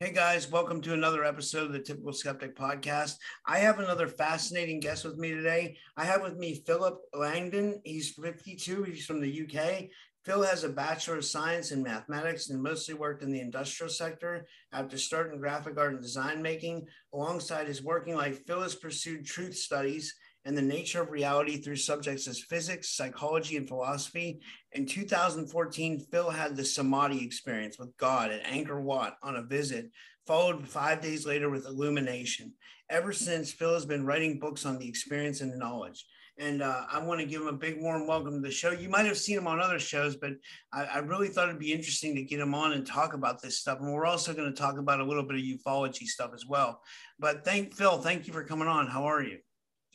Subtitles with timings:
[0.00, 3.14] Hey guys, welcome to another episode of the Typical Skeptic Podcast.
[3.46, 5.76] I have another fascinating guest with me today.
[5.96, 7.80] I have with me Philip Langdon.
[7.84, 9.84] He's 52, he's from the UK.
[10.24, 14.48] Phil has a Bachelor of Science in Mathematics and mostly worked in the industrial sector
[14.72, 16.88] after starting graphic art and design making.
[17.12, 20.12] Alongside his working life, Phil has pursued truth studies
[20.44, 24.40] and the nature of reality through subjects as physics, psychology, and philosophy.
[24.74, 29.88] In 2014, Phil had the Samadhi experience with God at Angkor Wat on a visit,
[30.26, 32.52] followed five days later with illumination.
[32.90, 36.04] Ever since, Phil has been writing books on the experience and the knowledge.
[36.38, 38.72] And uh, I want to give him a big warm welcome to the show.
[38.72, 40.32] You might have seen him on other shows, but
[40.72, 43.60] I, I really thought it'd be interesting to get him on and talk about this
[43.60, 43.78] stuff.
[43.78, 46.80] And we're also going to talk about a little bit of ufology stuff as well.
[47.20, 48.88] But thank Phil, thank you for coming on.
[48.88, 49.38] How are you?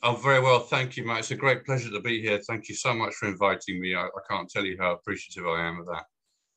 [0.02, 0.60] Oh, very well.
[0.60, 1.20] Thank you, Matt.
[1.20, 2.38] It's a great pleasure to be here.
[2.38, 3.94] Thank you so much for inviting me.
[3.94, 6.04] I, I, can't tell you how appreciative I am of that.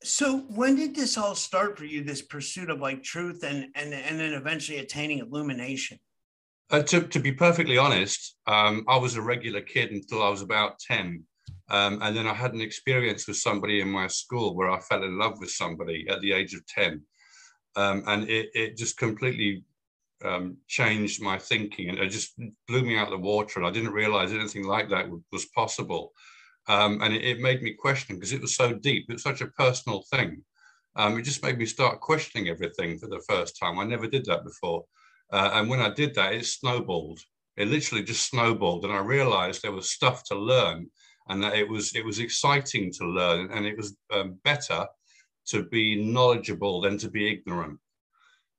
[0.02, 3.93] So when did this all start for you, this pursuit of like truth and and,
[3.93, 5.99] and then eventually attaining illumination?
[6.70, 10.42] Uh, to, to be perfectly honest, um, I was a regular kid until I was
[10.42, 11.23] about 10.
[11.70, 15.04] Um, and then I had an experience with somebody in my school where I fell
[15.04, 17.02] in love with somebody at the age of 10.
[17.75, 19.64] Um, and it, it just completely
[20.23, 23.60] um, changed my thinking and it just blew me out of the water.
[23.60, 26.14] And I didn't realize anything like that was possible.
[26.67, 29.06] Um, and it, it, made me question because it was so deep.
[29.10, 30.44] It was such a personal thing.
[30.95, 33.80] Um, it just made me start questioning everything for the first time.
[33.80, 34.86] I never did that before.
[35.32, 37.20] Uh, and when I did that, it snowballed.
[37.58, 38.86] It literally just snowballed.
[38.86, 40.90] And I realized there was stuff to learn
[41.30, 44.86] and that it was it was exciting to learn and it was um, better
[45.48, 47.80] to be knowledgeable than to be ignorant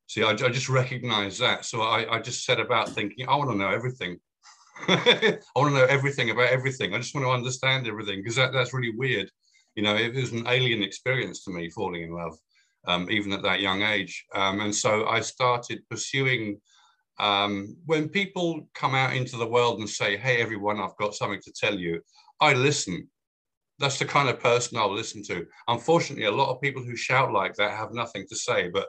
[0.06, 1.64] See, I, I just recognized that.
[1.64, 4.18] So I, I just set about thinking, I want to know everything.
[4.88, 6.94] I want to know everything about everything.
[6.94, 9.30] I just want to understand everything because that, that's really weird.
[9.74, 12.36] You know, it was an alien experience to me falling in love,
[12.86, 14.24] um, even at that young age.
[14.34, 16.60] Um, and so I started pursuing.
[17.20, 21.40] Um, when people come out into the world and say, Hey, everyone, I've got something
[21.42, 22.00] to tell you,
[22.40, 23.08] I listen.
[23.78, 25.46] That's the kind of person I'll listen to.
[25.66, 28.86] Unfortunately, a lot of people who shout like that have nothing to say, but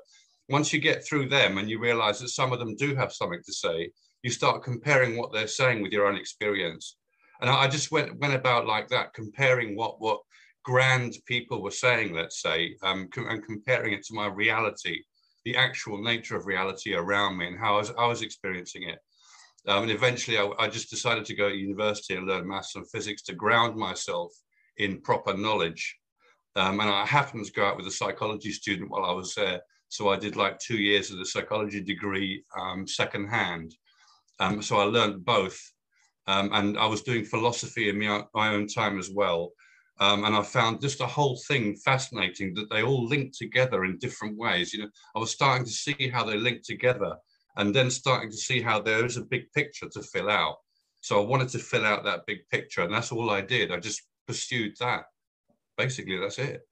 [0.49, 3.41] once you get through them and you realize that some of them do have something
[3.45, 3.89] to say,
[4.23, 6.97] you start comparing what they're saying with your own experience.
[7.41, 10.21] And I just went went about like that, comparing what what
[10.63, 14.99] grand people were saying, let's say, um, and comparing it to my reality,
[15.43, 18.99] the actual nature of reality around me, and how I was, I was experiencing it.
[19.67, 22.89] Um, and eventually, I, I, just decided to go to university and learn maths and
[22.89, 24.31] physics to ground myself
[24.77, 25.97] in proper knowledge.
[26.55, 29.61] Um, and I happened to go out with a psychology student while I was there
[29.95, 33.73] so I did like two years of the psychology degree um, secondhand.
[34.41, 35.57] Um, so I learned both.
[36.27, 39.53] Um, and I was doing philosophy in my, my own time as well.
[40.01, 43.97] Um, and I found just the whole thing fascinating that they all link together in
[43.99, 44.73] different ways.
[44.73, 47.15] You know, I was starting to see how they link together
[47.55, 50.57] and then starting to see how there is a big picture to fill out.
[50.99, 53.71] So I wanted to fill out that big picture, and that's all I did.
[53.71, 55.03] I just pursued that.
[55.77, 56.67] Basically, that's it.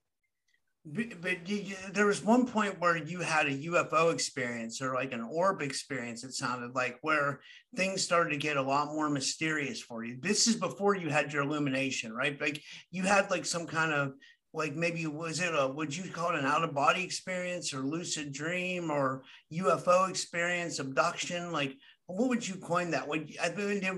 [0.85, 5.21] But, you, there was one point where you had a UFO experience or like an
[5.21, 7.39] orb experience, it sounded like, where
[7.73, 10.17] things started to get a lot more mysterious for you.
[10.19, 12.39] This is before you had your illumination, right?
[12.39, 14.13] Like you had like some kind of
[14.53, 17.79] like maybe was it a would you call it an out of body experience or
[17.79, 21.53] lucid dream or UFO experience, abduction?
[21.53, 21.77] Like
[22.07, 23.07] what would you coin that?
[23.07, 23.25] Mean,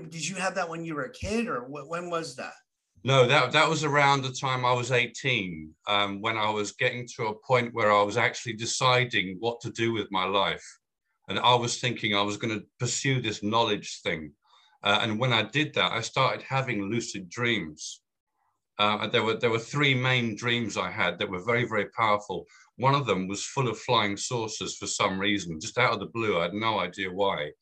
[0.08, 2.54] did you have that when you were a kid or when was that?
[3.04, 7.06] No, that that was around the time I was 18, um, when I was getting
[7.16, 10.64] to a point where I was actually deciding what to do with my life,
[11.28, 14.32] and I was thinking I was going to pursue this knowledge thing.
[14.82, 18.02] Uh, and when I did that, I started having lucid dreams,
[18.78, 22.46] Uh, there were there were three main dreams I had that were very very powerful.
[22.76, 26.06] One of them was full of flying saucers for some reason, just out of the
[26.06, 26.38] blue.
[26.38, 27.52] I had no idea why.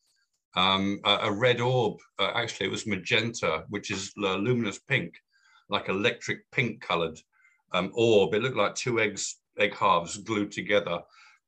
[0.56, 5.14] Um, a, a, red orb, uh, actually, it was magenta, which is luminous pink,
[5.74, 7.18] like electric pink colored
[7.72, 8.32] um, orb.
[8.32, 11.00] It looked like two eggs, egg halves glued together.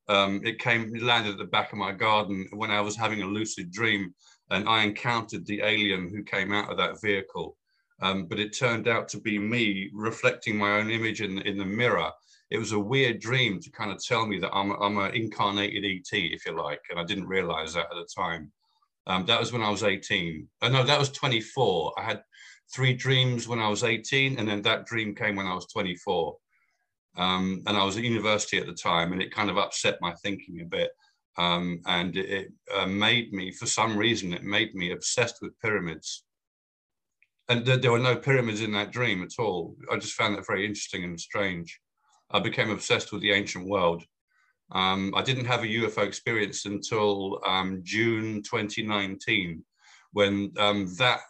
[0.09, 3.27] Um, it came, landed at the back of my garden when I was having a
[3.27, 4.15] lucid dream,
[4.51, 7.57] and I encountered the alien who came out of that vehicle.
[8.03, 11.65] Um, but it turned out to be me reflecting my own image in, in the
[11.65, 12.11] mirror.
[12.51, 15.85] It was a weird dream to kind of tell me that I'm, I'm an incarnated
[15.85, 18.53] ET, if you like, and I didn't realize that at the time.
[19.07, 20.47] Um, that was when I was 18.
[20.63, 21.95] Oh, no, that was 24.
[21.97, 22.23] I had
[22.75, 26.37] three dreams when I was 18, and then that dream came when I was 24.
[27.17, 30.13] Um, and I was at university at the time, and it kind of upset my
[30.23, 30.91] thinking a bit.
[31.39, 35.59] Um, and it, it uh, made me, for some reason, it made me obsessed with
[35.61, 36.25] pyramids.
[37.49, 39.77] And th- there were no pyramids in that dream at all.
[39.93, 41.79] I just found that very interesting and strange.
[42.31, 44.05] I became obsessed with the ancient world.
[44.73, 49.65] Um, I didn't have a UFO experience until um, June 2019,
[50.13, 51.21] when um, that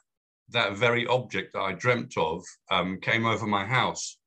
[0.50, 4.18] that very object that I dreamt of um, came over my house.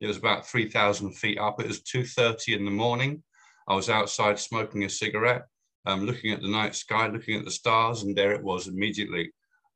[0.00, 1.60] It was about 3,000 feet up.
[1.60, 3.22] It was 2.30 in the morning.
[3.68, 5.44] I was outside smoking a cigarette,
[5.86, 9.30] um, looking at the night sky, looking at the stars, and there it was immediately.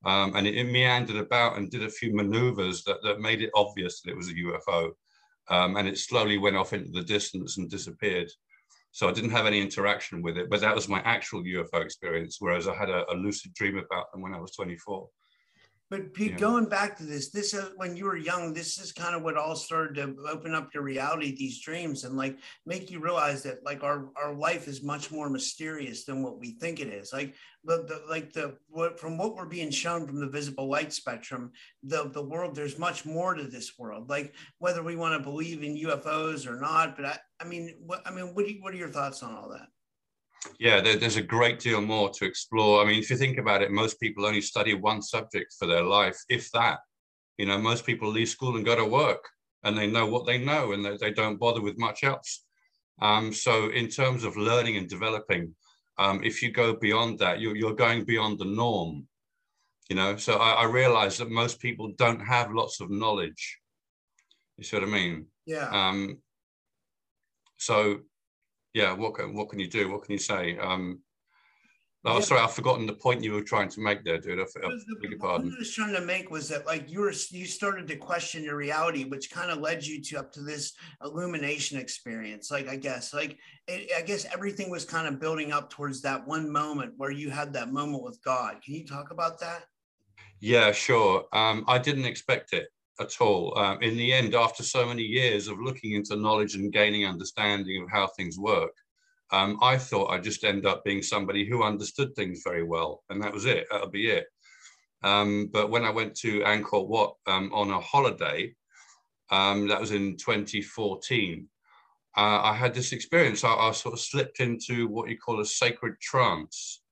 [0.05, 3.51] Um, and it, it, meandered about and did a few maneuvers that, that made it
[3.55, 4.91] obvious that it was a UFO.
[5.49, 8.31] Um, and it slowly went off into the distance and disappeared.
[8.91, 12.37] So I didn't have any interaction with it, but that was my actual UFO experience,
[12.41, 15.09] whereas I had a, a lucid dream about them when I was 24.
[15.93, 16.39] But Pete, yeah.
[16.39, 18.55] going back to this, this is when you were young.
[18.55, 22.17] This is kind of what all started to open up your reality, these dreams, and
[22.17, 26.39] like make you realize that like our our life is much more mysterious than what
[26.39, 27.13] we think it is.
[27.13, 27.35] Like
[27.65, 31.53] the, the like the what from what we're being shown from the visible light spectrum,
[31.83, 34.09] the the world there's much more to this world.
[34.09, 38.01] Like whether we want to believe in UFOs or not, but I I mean what
[38.07, 39.69] I mean what do you, what are your thoughts on all that?
[40.59, 42.83] Yeah, there, there's a great deal more to explore.
[42.83, 45.83] I mean, if you think about it, most people only study one subject for their
[45.83, 46.79] life, if that.
[47.39, 49.25] You know, most people leave school and go to work
[49.65, 52.45] and they know what they know and they, they don't bother with much else.
[53.01, 55.55] Um, so, in terms of learning and developing,
[55.99, 59.07] um, if you go beyond that, you're, you're going beyond the norm.
[59.89, 63.59] You know, so I, I realize that most people don't have lots of knowledge.
[64.57, 65.27] You see what I mean?
[65.47, 65.69] Yeah.
[65.69, 66.19] Um,
[67.57, 68.01] so
[68.75, 69.91] yeah, what can, what can you do?
[69.91, 70.59] What can you say?
[70.59, 71.01] Um,
[72.05, 72.21] Oh, yeah.
[72.21, 74.41] sorry, I've forgotten the point you were trying to make there, dude.
[74.41, 74.71] I, I
[75.01, 75.47] beg your pardon.
[75.47, 78.43] What I was trying to make was that, like, you were you started to question
[78.43, 80.73] your reality, which kind of led you to up to this
[81.05, 82.51] illumination experience.
[82.51, 83.39] Like, I guess, like,
[83.69, 87.31] it, I guess everything was kind of building up towards that one moment where you
[87.31, 88.61] had that moment with God.
[88.65, 89.67] Can you talk about that?
[90.41, 91.27] Yeah, sure.
[91.33, 92.67] Um, I didn't expect it
[93.03, 93.57] at all.
[93.59, 97.83] Um, in the end, after so many years of looking into knowledge and gaining understanding
[97.83, 98.73] of how things work,
[99.33, 103.23] um, I thought I'd just end up being somebody who understood things very well, and
[103.23, 103.67] that was it.
[103.71, 104.27] That'll be it.
[105.03, 108.55] Um, but when I went to Angkor Wat um, on a holiday,
[109.31, 111.49] um, that was in 2014,
[112.17, 113.43] uh, I had this experience.
[113.43, 116.83] I, I, sort of slipped into what you call a sacred trance,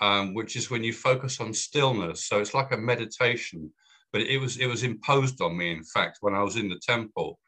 [0.00, 2.26] um, which is when you focus on stillness.
[2.26, 3.72] So it's like a meditation
[4.12, 5.72] but it was it was imposed on me.
[5.72, 7.38] In fact, when I was in the temple,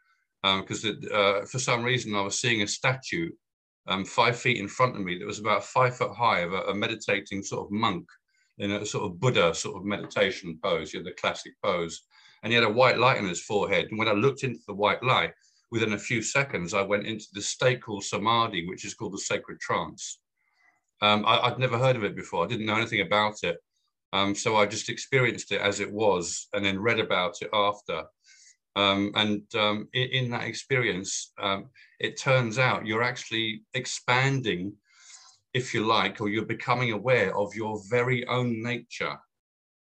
[0.43, 3.31] because um, uh, for some reason I was seeing a statue
[3.87, 6.63] um, five feet in front of me that was about five foot high of a,
[6.63, 8.07] a, meditating sort of monk
[8.59, 12.03] in a sort of Buddha sort of meditation pose, you know, the classic pose.
[12.43, 13.87] And he had a white light on his forehead.
[13.91, 15.33] And when I looked into the white light,
[15.71, 19.19] within a few seconds, I went into the state called samadhi, which is called the
[19.19, 20.21] sacred trance.
[21.03, 22.45] Um, I, would never heard of it before.
[22.45, 23.57] I didn't know anything about it.
[24.15, 28.05] Um, so I just experienced it as it was and then read about it after.
[28.77, 31.67] Um, and um, in, in, that experience, um,
[31.99, 34.73] it turns out you're actually expanding,
[35.53, 39.19] if you like, or you're becoming aware of your very own nature.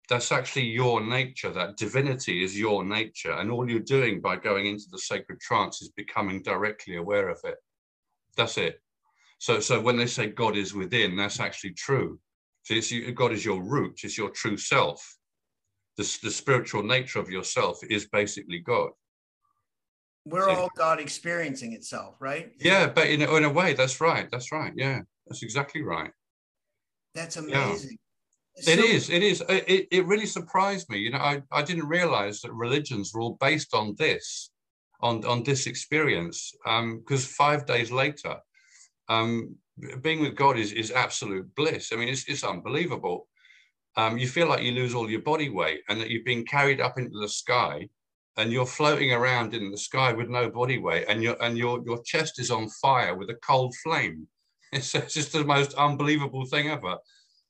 [0.07, 1.49] That's actually your nature.
[1.49, 3.33] That divinity is your nature.
[3.33, 7.39] And all you're doing by going into the sacred trance is becoming directly aware of
[7.43, 7.55] it.
[8.37, 8.81] That's it.
[9.39, 12.19] So, so when they say God is within, that's actually true.
[12.63, 15.17] So it's, God is your root, it's your true self.
[15.97, 18.91] The, the spiritual nature of yourself is basically God.
[20.25, 22.51] We're all God experiencing itself, right?
[22.59, 24.29] Yeah, but in a, in a way, that's right.
[24.31, 24.71] That's right.
[24.75, 26.11] Yeah, that's exactly right.
[27.15, 27.97] That's amazing.
[28.57, 28.73] Yeah.
[28.73, 29.09] It so- is.
[29.09, 29.43] It is.
[29.49, 30.99] It, it really surprised me.
[30.99, 34.51] You know, I, I didn't realize that religions were all based on this,
[35.01, 36.53] on, on this experience.
[36.63, 38.35] Because um, five days later,
[39.09, 39.55] um,
[40.01, 41.91] being with God is, is absolute bliss.
[41.91, 43.27] I mean, it's, it's unbelievable.
[43.97, 46.79] Um, you feel like you lose all your body weight and that you've been carried
[46.79, 47.89] up into the sky
[48.37, 51.83] and you're floating around in the sky with no body weight, and your and your
[51.85, 54.27] your chest is on fire with a cold flame.
[54.73, 56.95] It's, it's just the most unbelievable thing ever,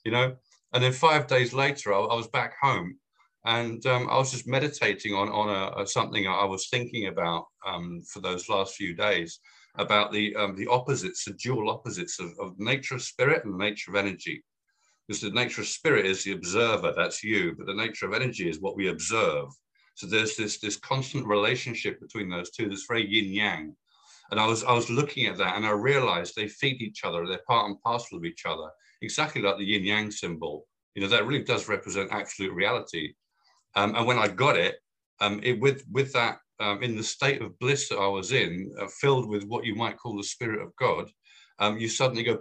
[0.04, 0.36] you know.
[0.74, 2.98] And then five days later, I, I was back home,
[3.46, 7.46] and um, I was just meditating on on a, a something I was thinking about
[7.64, 9.40] um, for those last few days
[9.76, 13.92] about the um, the opposites, the dual opposites of, of nature of spirit and nature
[13.92, 14.44] of energy.
[15.08, 18.50] Because the nature of spirit is the observer, that's you, but the nature of energy
[18.50, 19.48] is what we observe.
[19.96, 22.70] So there's this this constant relationship between those two.
[22.70, 23.76] This very yin yang.
[24.32, 27.26] And I was I was looking at that and I realized they feed each other.
[27.26, 28.70] They're part and parcel of each other,
[29.02, 30.68] exactly like the yin yang symbol.
[30.96, 33.14] You know that really does represent absolute reality.
[33.76, 34.76] Um, and when I got it,
[35.20, 38.74] um, it with with that um, in the state of bliss that I was in,
[38.80, 41.10] uh, filled with what you might call the spirit of God,
[41.60, 42.40] um, you suddenly go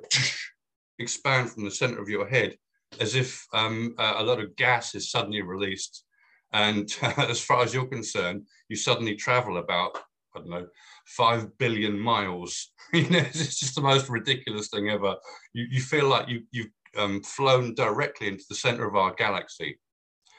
[0.98, 2.56] expand from the center of your head
[3.00, 6.04] as if um, a lot of gas is suddenly released.
[6.52, 9.96] And uh, as far as you're concerned, you suddenly travel about,
[10.34, 10.66] I don't know,
[11.06, 12.72] five billion miles.
[12.92, 15.16] you know, it's just the most ridiculous thing ever.
[15.52, 19.78] You, you feel like you, you've um, flown directly into the center of our galaxy.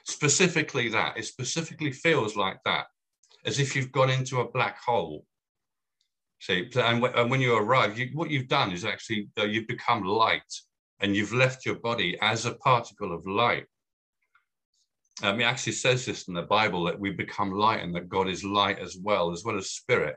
[0.06, 2.88] Specifically, that it specifically feels like that,
[3.46, 5.26] as if you've gone into a black hole.
[6.40, 10.04] See, and, and when you arrive, you, what you've done is actually uh, you've become
[10.04, 10.54] light,
[11.00, 13.66] and you've left your body as a particle of light.
[15.24, 18.28] Um, it actually says this in the Bible that we become light and that God
[18.28, 20.16] is light as well, as well as spirit.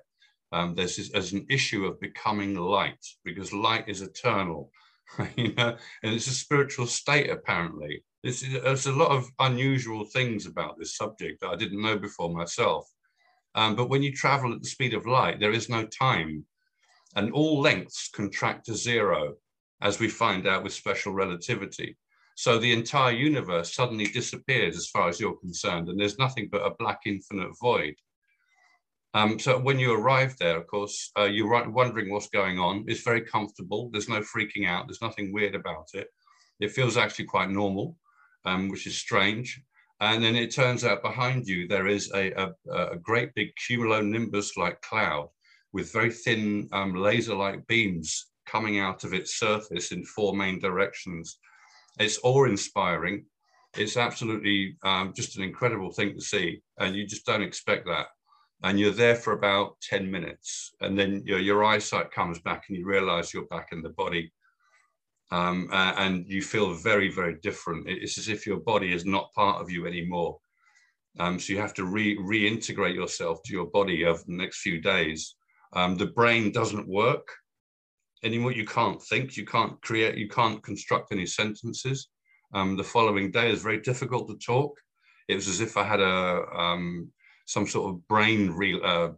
[0.52, 4.70] Um, there's, this, there's an issue of becoming light because light is eternal,
[5.36, 8.02] you know, and it's a spiritual state apparently.
[8.22, 12.88] there's a lot of unusual things about this subject that I didn't know before myself.
[13.54, 16.44] Um, but when you travel at the speed of light, there is no time,
[17.16, 19.34] and all lengths contract to zero,
[19.80, 21.96] as we find out with special relativity.
[22.36, 26.66] So the entire universe suddenly disappears as far as you're concerned, and there's nothing but
[26.66, 27.94] a black infinite void.
[29.14, 32.84] Um, so when you arrive there, of course, uh, you're wondering what's going on.
[32.88, 33.88] It's very comfortable.
[33.92, 34.88] There's no freaking out.
[34.88, 36.08] There's nothing weird about it.
[36.58, 37.96] It feels actually quite normal,
[38.44, 39.62] um, which is strange.
[40.00, 44.80] And then it turns out behind you, there is a, a, a great big cumulonimbus-like
[44.82, 45.28] cloud
[45.72, 51.38] with very thin um, laser-like beams coming out of its surface in four main directions.
[51.98, 53.24] It's awe-inspiring.
[53.76, 58.06] It's absolutely um, just an incredible thing to see, and you just don't expect that.
[58.62, 62.78] And you're there for about 10 minutes, and then your, your eyesight comes back and
[62.78, 64.32] you realize you're back in the body.
[65.34, 67.88] Um, uh, and you feel very, very different.
[67.88, 70.38] It's as if your body is not part of you anymore.
[71.18, 74.80] Um, so you have to re- reintegrate yourself to your body over the next few
[74.80, 75.34] days.
[75.72, 77.26] Um, the brain doesn't work
[78.22, 78.52] anymore.
[78.52, 82.10] You can't think, you can't create, you can't construct any sentences.
[82.52, 84.78] Um, the following day is very difficult to talk.
[85.26, 87.10] It was as if I had a um,
[87.46, 89.10] some sort of brain re, uh,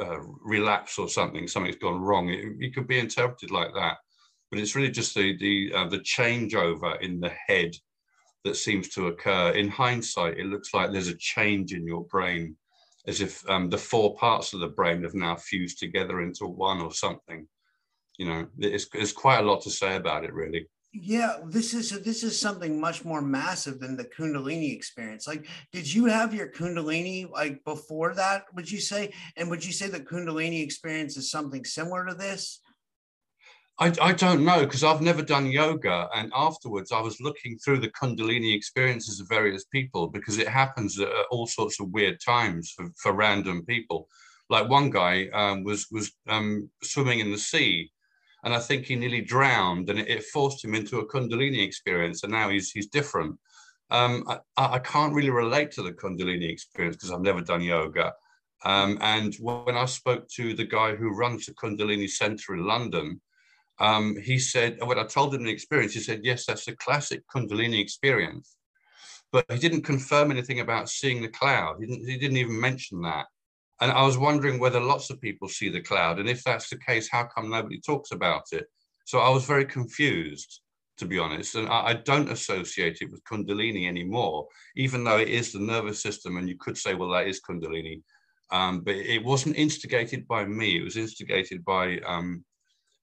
[0.00, 1.46] uh, relapse or something.
[1.46, 2.30] Something's gone wrong.
[2.30, 3.98] It, it, could be interpreted like that,
[4.54, 7.74] but it's really just the the uh, the changeover in the head
[8.44, 9.50] that seems to occur.
[9.50, 12.56] In hindsight, it looks like there's a change in your brain,
[13.06, 16.80] as if um, the four parts of the brain have now fused together into one
[16.80, 17.48] or something
[18.18, 20.68] you know, it's, there's quite a lot to say about it, really.
[20.92, 25.26] Yeah, this is this is something much more massive than the Kundalini experience.
[25.26, 28.44] Like, did you have your Kundalini like before that?
[28.54, 29.12] Would you say?
[29.36, 32.60] And would you say the Kundalini experience is something similar to this?
[33.78, 36.08] I, I don't know because I've never done yoga.
[36.14, 41.00] And afterwards, I was looking through the Kundalini experiences of various people because it happens
[41.00, 44.08] at all sorts of weird times for, for random people.
[44.48, 47.90] Like one guy um, was was um, swimming in the sea
[48.44, 52.22] and I think he nearly drowned, and it, it forced him into a Kundalini experience,
[52.22, 53.38] and now he's he's different.
[53.90, 58.12] Um, I, I, can't really relate to the Kundalini experience because I've never done yoga.
[58.64, 63.20] Um, and when I spoke to the guy who runs the Kundalini Center in London,
[63.78, 67.22] um, he said, when I told him the experience, he said, yes, that's a classic
[67.28, 68.56] Kundalini experience.
[69.32, 71.76] But he didn't confirm anything about seeing the cloud.
[71.80, 73.26] He didn't, he didn't even mention that.
[73.80, 76.20] And I was wondering whether lots of people see the cloud.
[76.20, 78.66] And if that's the case, how come nobody talks about it?
[79.04, 80.60] So I was very confused,
[80.98, 81.56] to be honest.
[81.56, 86.00] And I, I don't associate it with Kundalini anymore, even though it is the nervous
[86.00, 86.36] system.
[86.36, 88.02] And you could say, well, that is Kundalini.
[88.52, 92.44] Um, but it wasn't instigated by me, it was instigated by um,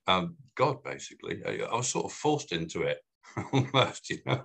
[0.08, 1.42] um, God, basically.
[1.46, 2.98] I, I was sort of forced into it.
[3.54, 4.44] almost, you know.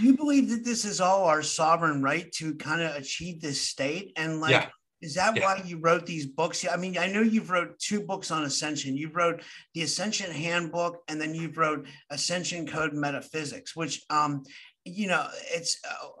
[0.00, 4.12] You believe that this is all our sovereign right to kind of achieve this state,
[4.16, 4.68] and like yeah.
[5.04, 5.44] Is that yeah.
[5.44, 6.64] why you wrote these books?
[6.66, 8.96] I mean, I know you've wrote two books on ascension.
[8.96, 9.42] You wrote
[9.74, 14.44] the Ascension Handbook, and then you wrote Ascension Code Metaphysics, which um,
[14.84, 15.78] you know it's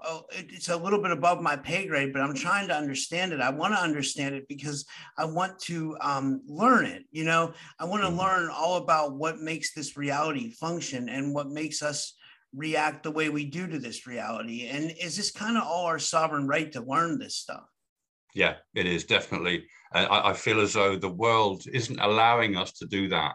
[0.08, 3.40] uh, it's a little bit above my pay grade but i'm trying to understand it.
[3.40, 4.86] I want to understand it because
[5.18, 7.52] i want to um, learn it you know?
[7.78, 8.18] I want to mm-hmm.
[8.18, 12.14] learn all about what makes this reality function and what makes us
[12.54, 14.66] react the way we do to this reality.
[14.66, 17.64] And is this kind of all our sovereign right to learn this stuff?
[18.34, 19.66] Yeah it is definitely.
[19.92, 23.34] I, I feel as though the world isn't allowing us to do that.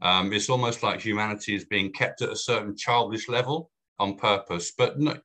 [0.00, 4.72] Um, it's almost like humanity is being kept at a certain childish level on purpose.
[4.76, 5.16] But no,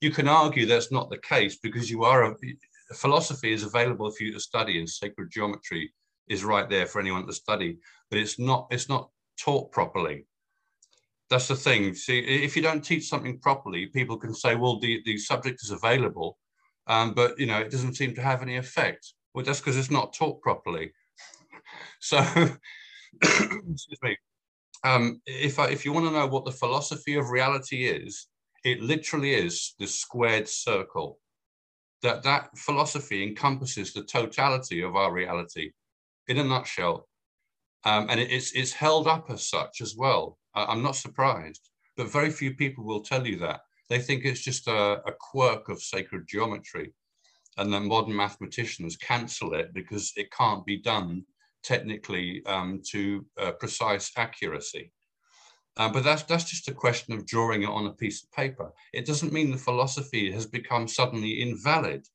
[0.00, 2.34] you can argue that's not the case because you are a,
[2.92, 5.92] philosophy is available for you to study, and sacred geometry
[6.28, 7.78] is right there for anyone to study.
[8.10, 9.10] But it's not it's not
[9.40, 10.26] taught properly.
[11.30, 11.94] That's the thing.
[11.94, 15.70] See, if you don't teach something properly, people can say, "Well, the the subject is
[15.70, 16.38] available,"
[16.86, 19.14] um, but you know it doesn't seem to have any effect.
[19.32, 20.92] Well, that's because it's not taught properly.
[22.00, 22.18] So,
[23.22, 24.18] excuse me
[24.84, 28.26] um, if I, if you want to know what the philosophy of reality is,
[28.64, 31.18] it literally is the squared circle.
[32.02, 35.70] That that philosophy encompasses the totality of our reality,
[36.28, 37.08] in a nutshell,
[37.84, 40.38] um, and it, it's it's held up as such as well.
[40.54, 43.60] I, I'm not surprised, but very few people will tell you that.
[43.88, 46.92] They think it's just a, a quirk of sacred geometry,
[47.56, 51.24] and then modern mathematicians cancel it because it can't be done
[51.64, 54.92] technically um, to uh, precise accuracy.
[55.76, 58.72] Uh, but that's, that's just a question of drawing it on a piece of paper.
[58.92, 62.06] It doesn't mean the philosophy has become suddenly invalid.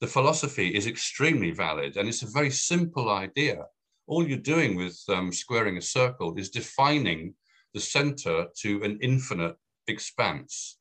[0.00, 3.66] The philosophy is extremely valid and it's a very simple idea.
[4.08, 7.34] All you're doing with um, squaring a circle is defining
[7.74, 9.56] the center to an infinite
[9.86, 10.78] expanse.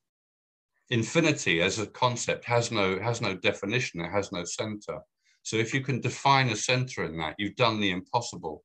[0.89, 5.01] Infinity as a concept has no, has no definition, it has no center.
[5.49, 8.63] So if you can define a center in that, you've done the impossible.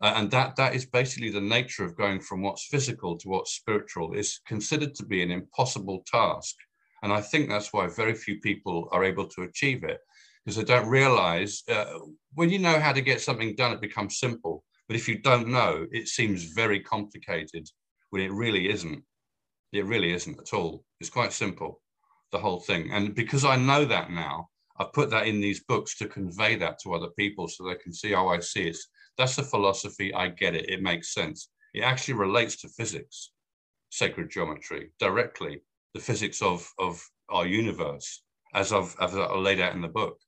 [0.00, 3.56] Uh, and that that is basically the nature of going from what's physical to what's
[3.56, 6.54] spiritual is considered to be an impossible task.
[7.02, 9.98] And I think that's why very few people are able to achieve it
[10.44, 11.98] because they don't realize uh,
[12.34, 14.62] when you know how to get something done, it becomes simple.
[14.86, 17.68] But if you don't know, it seems very complicated
[18.10, 19.02] when it really isn't.
[19.72, 20.84] It really isn't at all.
[21.00, 21.82] It's quite simple,
[22.30, 22.92] the whole thing.
[22.92, 26.78] And because I know that now, I put that in these books to convey that
[26.80, 28.76] to other people so they can see how I see it.
[29.16, 30.12] That's the philosophy.
[30.12, 30.68] I get it.
[30.68, 31.48] It makes sense.
[31.74, 33.32] It actually relates to physics,
[33.90, 35.62] sacred geometry, directly,
[35.94, 38.22] the physics of, of our universe,
[38.54, 40.18] as I've, as I've laid out in the book,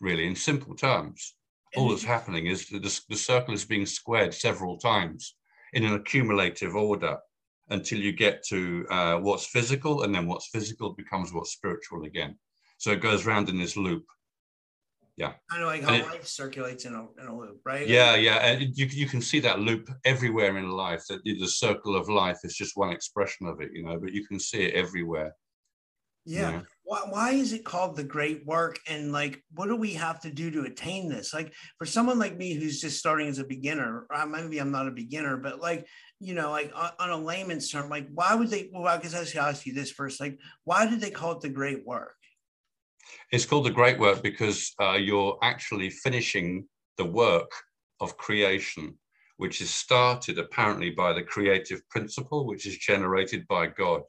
[0.00, 1.34] really, in simple terms.
[1.76, 5.34] All that's happening is the, the circle is being squared several times
[5.74, 7.18] in an accumulative order
[7.68, 12.38] until you get to uh, what's physical, and then what's physical becomes what's spiritual again.
[12.78, 14.04] So it goes round in this loop.
[15.16, 15.32] Yeah.
[15.50, 17.86] Kind of like how it, life circulates in a, in a loop, right?
[17.86, 18.36] Yeah, yeah.
[18.36, 22.38] And you, you can see that loop everywhere in life, that the circle of life
[22.44, 25.34] is just one expression of it, you know, but you can see it everywhere.
[26.24, 26.60] Yeah.
[26.84, 28.78] Why, why is it called the great work?
[28.86, 31.34] And like, what do we have to do to attain this?
[31.34, 34.92] Like, for someone like me who's just starting as a beginner, maybe I'm not a
[34.92, 35.86] beginner, but like,
[36.20, 38.68] you know, like on, on a layman's term, like, why would they?
[38.72, 40.20] Well, I guess I should ask you this first.
[40.20, 42.17] Like, why did they call it the great work?
[43.32, 46.66] It's called the great work because uh, you're actually finishing
[46.96, 47.50] the work
[48.00, 48.98] of creation,
[49.36, 54.02] which is started apparently by the creative principle, which is generated by God.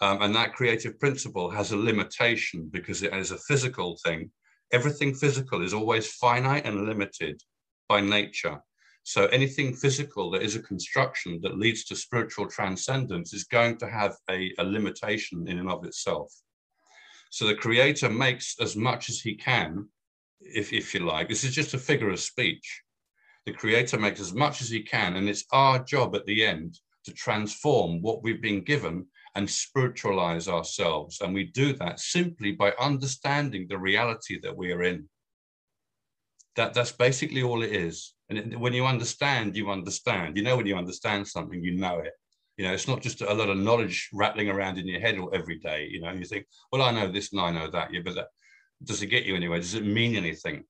[0.00, 4.30] Um, and that creative principle has a limitation because it is a physical thing.
[4.72, 7.40] Everything physical is always finite and limited
[7.88, 8.60] by nature.
[9.04, 13.88] So anything physical that is a construction that leads to spiritual transcendence is going to
[13.88, 16.32] have a, a limitation in and of itself.
[17.30, 19.88] So the creator makes as much as he can,
[20.40, 21.28] if, if you like.
[21.28, 22.82] This is just a figure of speech.
[23.44, 26.78] The creator makes as much as he can, and it's our job at the end
[27.04, 31.20] to transform what we've been given and spiritualize ourselves.
[31.20, 35.08] And we do that simply by understanding the reality that we are in.
[36.56, 38.14] That, that's basically all it is.
[38.30, 40.36] And when you understand, you understand.
[40.36, 42.14] You know, when you understand something, you know it.
[42.56, 45.58] You know, it's not just a lot of knowledge rattling around in your head every
[45.58, 45.88] day.
[45.90, 47.92] You know, you think, well, I know this and I know that.
[47.92, 48.28] Yeah, but that,
[48.84, 49.58] does it get you anywhere?
[49.58, 50.64] Does it mean anything?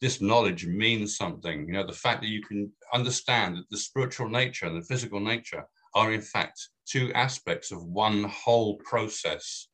[0.00, 1.66] This knowledge means something.
[1.66, 5.20] You know, the fact that you can understand that the spiritual nature and the physical
[5.20, 9.68] nature are in fact two aspects of one whole process.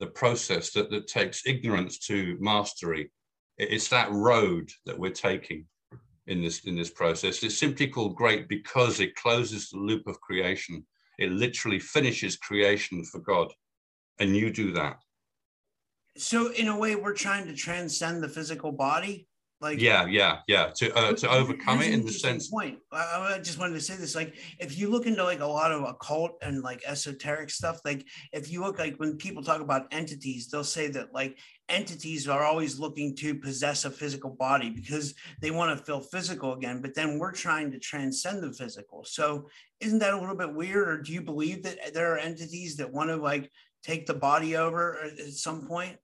[0.00, 3.10] The process that, that takes ignorance to mastery.
[3.58, 5.66] It's that road that we're taking
[6.26, 7.42] in this in this process.
[7.42, 10.86] It's simply called great because it closes the loop of creation.
[11.20, 13.52] It literally finishes creation for God,
[14.18, 14.96] and you do that.
[16.16, 19.28] So, in a way, we're trying to transcend the physical body.
[19.60, 20.70] Like yeah, yeah, yeah.
[20.76, 22.48] To uh, to overcome it in the sense.
[22.48, 22.78] Point.
[22.90, 24.14] I, I just wanted to say this.
[24.14, 28.06] Like, if you look into like a lot of occult and like esoteric stuff, like
[28.32, 32.42] if you look like when people talk about entities, they'll say that like entities are
[32.42, 36.80] always looking to possess a physical body because they want to feel physical again.
[36.80, 39.04] But then we're trying to transcend the physical.
[39.04, 40.88] So isn't that a little bit weird?
[40.88, 43.50] Or do you believe that there are entities that want to like
[43.82, 45.98] take the body over at some point?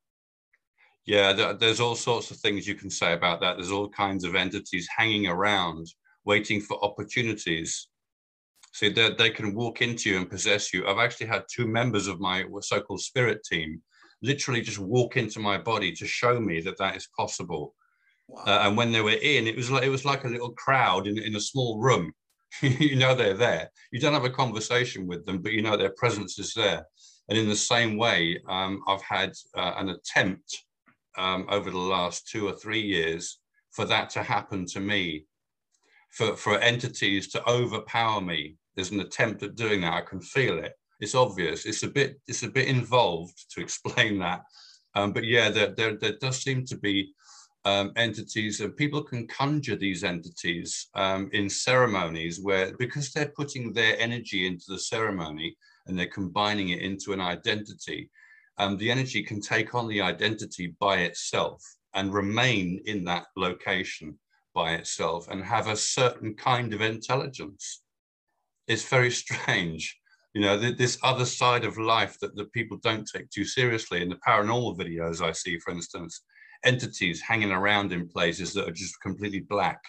[1.06, 3.56] Yeah, there's all sorts of things you can say about that.
[3.56, 5.86] There's all kinds of entities hanging around,
[6.24, 7.88] waiting for opportunities.
[8.72, 10.86] So that they can walk into you and possess you.
[10.86, 13.80] I've actually had two members of my so-called spirit team
[14.22, 17.74] literally just walk into my body to show me that that is possible.
[18.28, 18.44] Wow.
[18.46, 21.06] Uh, and when they were in, it was like it was like a little crowd
[21.06, 22.12] in, in a small room.
[22.62, 23.70] you know they're there.
[23.92, 26.84] You don't have a conversation with them, but you know their presence is there.
[27.28, 30.65] And in the same way, um, I've had uh, an attempt
[31.16, 33.38] um, over the last two or three years
[33.70, 35.26] for that to happen to me,
[36.10, 38.56] for, for entities to overpower me.
[38.74, 39.92] There's an attempt at doing that.
[39.92, 40.72] I can feel it.
[41.00, 41.66] It's obvious.
[41.66, 44.42] It's a bit it's a bit involved to explain that.
[44.94, 47.12] Um, but yeah, there, there, there does seem to be
[47.66, 53.72] um, entities and people can conjure these entities um, in ceremonies where because they're putting
[53.72, 58.08] their energy into the ceremony and they're combining it into an identity
[58.58, 61.62] um, the energy can take on the identity by itself
[61.94, 64.18] and remain in that location
[64.54, 67.82] by itself and have a certain kind of intelligence.
[68.66, 69.98] It's very strange.
[70.34, 74.02] You know, th this other side of life that, that people don't take too seriously.
[74.02, 76.12] In the paranormal videos I see, for instance,
[76.64, 79.80] entities hanging around in places that are just completely black,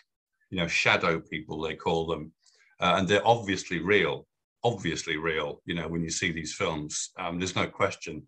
[0.50, 2.32] you know, shadow people, they call them.
[2.80, 4.26] Uh, and they're obviously real,
[4.64, 7.10] obviously real, you know, when you see these films.
[7.20, 8.24] Um, there's no question.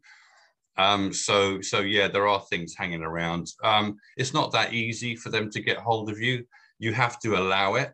[0.80, 3.48] Um, so, so yeah, there are things hanging around.
[3.66, 6.46] Um, it's not that easy for them to get hold of you.
[6.80, 7.92] You have to allow it.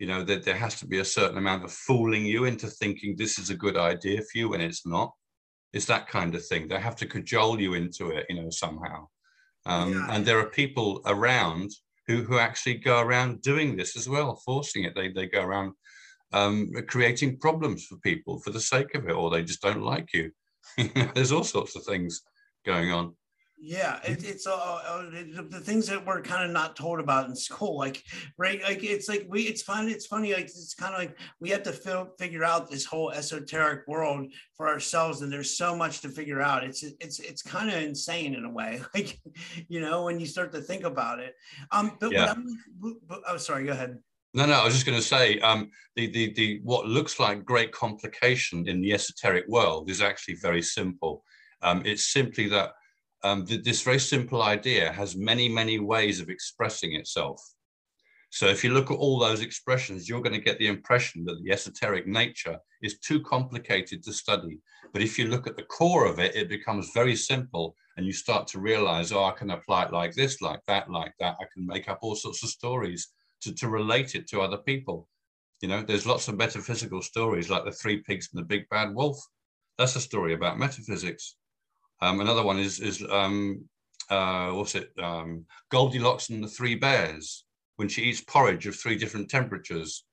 [0.00, 3.14] You know that there has to be a certain amount of fooling you into thinking
[3.14, 5.12] this is a good idea for you when it's not.
[5.72, 6.66] It's that kind of thing.
[6.66, 9.06] They have to cajole you into it, you know, somehow.
[9.66, 10.06] Um, yeah.
[10.10, 11.70] And there are people around
[12.08, 14.96] who who actually go around doing this as well, forcing it.
[14.96, 15.74] They they go around
[16.32, 20.08] um, creating problems for people for the sake of it, or they just don't like
[20.12, 20.32] you.
[21.14, 22.22] There's all sorts of things
[22.64, 23.14] going on.
[23.62, 25.10] Yeah, it, it's uh, uh
[25.50, 28.02] the things that we're kind of not told about in school, like
[28.38, 31.50] right, like it's like we, it's fun, it's funny, like it's kind of like we
[31.50, 36.00] have to feel, figure out this whole esoteric world for ourselves, and there's so much
[36.00, 36.64] to figure out.
[36.64, 39.20] It's it's it's kind of insane in a way, like
[39.68, 41.34] you know when you start to think about it.
[41.70, 42.32] Um, but, yeah.
[43.06, 43.98] but oh, sorry, go ahead.
[44.32, 47.44] No, no, I was just going to say um, the, the, the, what looks like
[47.44, 51.24] great complication in the esoteric world is actually very simple.
[51.62, 52.72] Um, it's simply that
[53.22, 57.40] um, th this very simple idea has many, many ways of expressing itself.
[58.30, 61.38] So if you look at all those expressions, you're going to get the impression that
[61.42, 64.60] the esoteric nature is too complicated to study.
[64.92, 68.12] But if you look at the core of it, it becomes very simple and you
[68.12, 71.36] start to realize, oh, I can apply it like this, like that, like that.
[71.40, 73.08] I can make up all sorts of stories
[73.42, 75.08] to, to relate it to other people.
[75.60, 78.94] You know, there's lots of metaphysical stories like the three pigs and the big bad
[78.94, 79.18] wolf.
[79.78, 81.36] That's a story about metaphysics.
[82.00, 83.64] Um, another one is, is um,
[84.08, 84.90] uh, what's it?
[84.98, 87.44] Um, Goldilocks and the three bears
[87.76, 90.04] when she eats porridge of three different temperatures.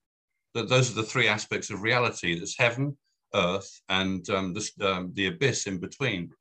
[0.53, 2.35] That those are the three aspects of reality.
[2.35, 2.97] There's heaven,
[3.33, 6.31] earth, and um, um, the abyss in between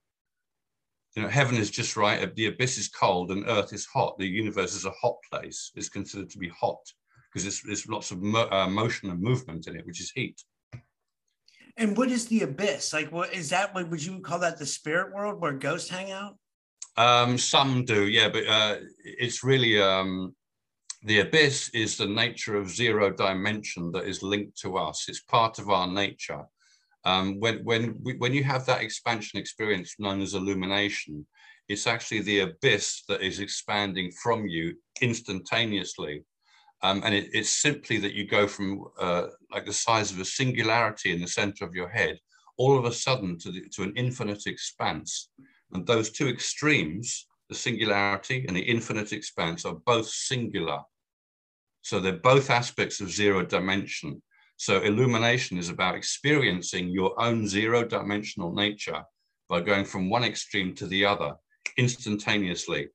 [1.16, 2.34] you know, heaven is just right.
[2.36, 4.18] The abyss is cold and earth is hot.
[4.18, 5.72] The universe is a hot place.
[5.74, 6.78] It's considered to be hot
[7.32, 10.38] because there's, there's lots of mo uh, motion and movement in it, which is heat.
[11.78, 12.92] And what is the abyss?
[12.92, 13.74] Like, what is that?
[13.74, 14.58] What would you call that?
[14.58, 16.36] The spirit world where ghosts hang out?
[16.98, 20.34] Um, some do, yeah, but uh, it's really um,
[21.02, 25.06] the abyss is the nature of zero dimension that is linked to us.
[25.08, 26.42] It's part of our nature.
[27.06, 27.84] Um, when, when,
[28.18, 31.24] when you have that expansion experience known as illumination,
[31.68, 36.24] it's actually the abyss that is expanding from you instantaneously.
[36.82, 40.24] Um, and it, it's simply that you go from uh, like the size of a
[40.24, 42.18] singularity in the center of your head,
[42.58, 45.30] all of a sudden to, the, to an infinite expanse.
[45.72, 50.80] And those two extremes, the singularity and the infinite expanse, are both singular.
[51.82, 54.20] So they're both aspects of zero dimension.
[54.56, 59.02] So illumination is about experiencing your own zero dimensional nature
[59.48, 61.34] by going from one extreme to the other
[61.76, 62.88] instantaneously.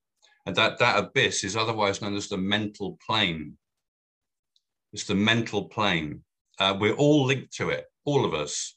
[0.46, 3.58] And that, that abyss is otherwise known as the mental plane.
[4.92, 6.24] It's the mental plane.
[6.60, 8.76] Uh, we're all linked to it, all of us.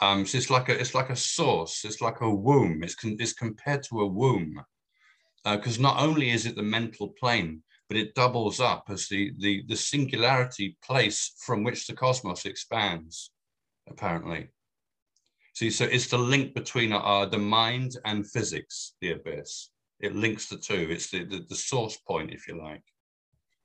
[0.00, 1.84] Um, so it's like a it's like a source.
[1.84, 2.82] It's like a womb.
[2.82, 4.60] It's, con it's compared to a womb
[5.44, 9.32] because uh, not only is it the mental plane, but it doubles up as the,
[9.38, 13.30] the, the singularity place from which the cosmos expands,
[13.88, 14.48] apparently.
[15.54, 19.70] See, so it's the link between our, the mind and physics, the abyss.
[20.00, 20.88] It links the two.
[20.90, 22.82] It's the, the, the source point, if you like.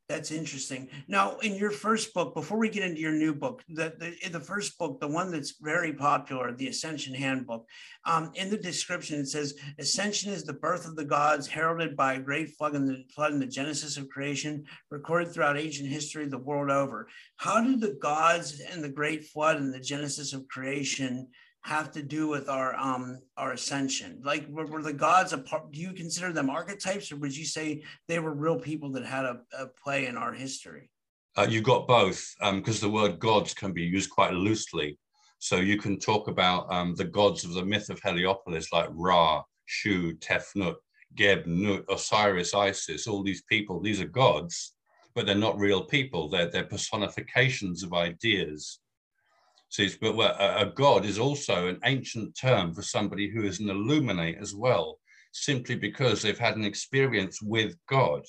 [0.09, 0.89] That's interesting.
[1.07, 4.39] Now, in your first book, before we get into your new book, the, the, the
[4.39, 7.67] first book, the one that's very popular, the Ascension Handbook,
[8.05, 12.15] um, in the description it says, Ascension is the birth of the gods, heralded by
[12.15, 16.25] a great flood in the flood in the genesis of creation, recorded throughout ancient history
[16.25, 17.07] the world over.
[17.35, 21.27] How do the gods and the great flood and the genesis of creation
[21.61, 24.21] have to do with our um our ascension.
[24.23, 27.45] Like were, were, the gods a part do you consider them archetypes or would you
[27.45, 30.89] say they were real people that had a, a play in our history?
[31.37, 34.97] Uh, you've got both because um, the word gods can be used quite loosely.
[35.39, 39.43] So you can talk about um, the gods of the myth of heliopolis like ra
[39.65, 40.75] shu tefnut
[41.15, 44.73] geb nut osiris isis all these people these are gods
[45.15, 46.29] but they're not real people.
[46.29, 48.79] They're, they're personifications of ideas
[49.77, 54.37] But a, a god is also an ancient term for somebody who is an illuminate
[54.41, 54.99] as well,
[55.31, 58.23] simply because they've had an experience with God.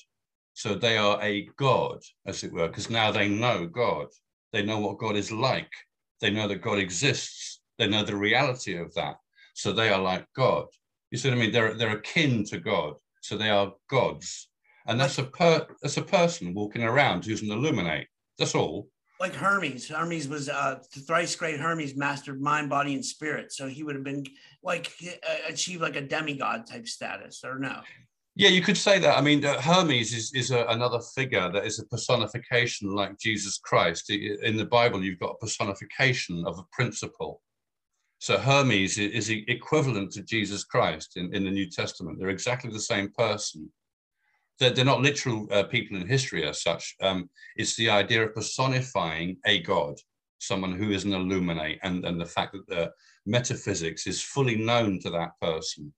[0.53, 4.07] So they are a god, as it were, because now they know God.
[4.53, 5.71] They know what God is like.
[6.19, 7.61] They know that God exists.
[7.77, 9.15] They know the reality of that.
[9.55, 10.67] So they are like God.
[11.09, 11.51] You see what I mean?
[11.51, 12.93] They're they're akin to God.
[13.21, 14.47] So they are gods.
[14.85, 18.07] And that's a per that's a person walking around who's an illuminate.
[18.37, 18.87] That's all
[19.21, 19.87] like Hermes.
[19.87, 23.53] Hermes was uh, thrice great Hermes mastered mind, body, and spirit.
[23.53, 24.25] So he would have been
[24.63, 27.81] like uh, achieved like a demigod type status, or no?
[28.35, 29.17] Yeah, you could say that.
[29.17, 33.59] I mean, uh, Hermes is, is a, another figure that is a personification like Jesus
[33.59, 34.09] Christ.
[34.09, 37.41] In the Bible, you've got a personification of a principle.
[38.19, 42.17] So Hermes is, is equivalent to Jesus Christ in, in the New Testament.
[42.19, 43.69] They're exactly the same person
[44.61, 46.95] they're, they're not literal uh, people in history as such.
[47.01, 49.95] Um, it's the idea of personifying a god,
[50.37, 52.91] someone who is an illuminate, and, and the fact that the
[53.25, 55.91] metaphysics is fully known to that person.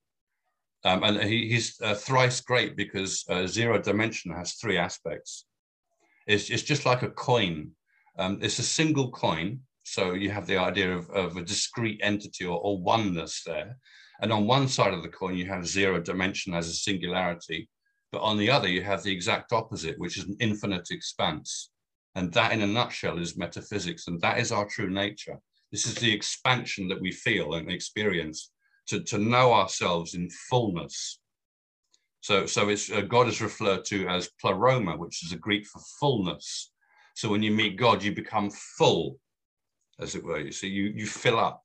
[0.85, 5.45] Um, and he, he's uh, thrice great because uh, zero dimension has three aspects.
[6.25, 7.71] It's, it's just like a coin.
[8.17, 9.59] Um, it's a single coin.
[9.83, 13.77] So you have the idea of, of a discrete entity or, or oneness there.
[14.21, 17.67] And on one side of the coin, you have zero dimension as a singularity.
[18.13, 21.71] But on the other, you have the exact opposite, which is an infinite expanse.
[22.13, 24.05] And that, in a nutshell, is metaphysics.
[24.07, 25.39] And that is our true nature.
[25.71, 28.51] This is the expansion that we feel and experience
[28.89, 31.19] to, to know ourselves in fullness.
[32.21, 35.81] So, so it's, uh, God is referred to as pleroma, which is a Greek for
[35.99, 36.71] fullness.
[37.15, 39.17] So when you meet God, you become full,
[39.99, 40.39] as it were.
[40.39, 41.63] You see, you, you fill up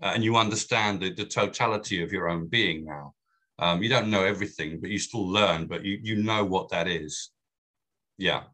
[0.00, 3.12] uh, and you understand the, the totality of your own being now.
[3.58, 6.86] Um, you don't know everything, but you still learn, but you, you know what that
[6.86, 7.30] is.
[8.16, 8.44] Yeah.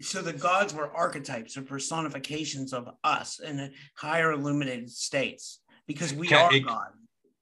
[0.00, 6.26] So the gods were archetypes or personifications of us in higher illuminated states because we
[6.26, 6.88] can, are it, God.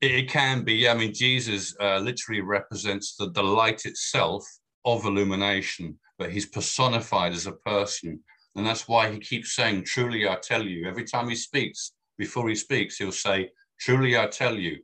[0.01, 0.89] It can be.
[0.89, 4.45] I mean, Jesus uh, literally represents the, the light itself
[4.85, 8.21] of illumination, but he's personified as a person.
[8.55, 10.87] And that's why he keeps saying, Truly I tell you.
[10.87, 14.79] Every time he speaks, before he speaks, he'll say, Truly I tell you.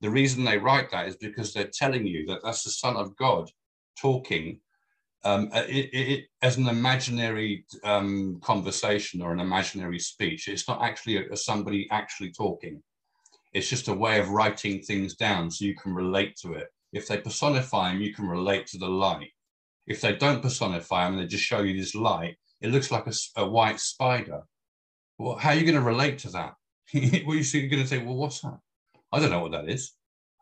[0.00, 3.16] The reason they write that is because they're telling you that that's the Son of
[3.16, 3.50] God
[4.00, 4.60] talking
[5.24, 10.48] um, it, it, as an imaginary um, conversation or an imaginary speech.
[10.48, 12.82] It's not actually a, somebody actually talking.
[13.54, 16.68] It's just a way of writing things down so you can relate to it.
[16.92, 19.30] If they personify him, you can relate to the light.
[19.86, 22.36] If they don't personify them, they just show you this light.
[22.60, 24.42] It looks like a, a white spider.
[25.18, 26.54] Well, how are you going to relate to that?
[26.94, 28.58] well, you're going to say, well, what's that?
[29.14, 29.92] I don't know what that is.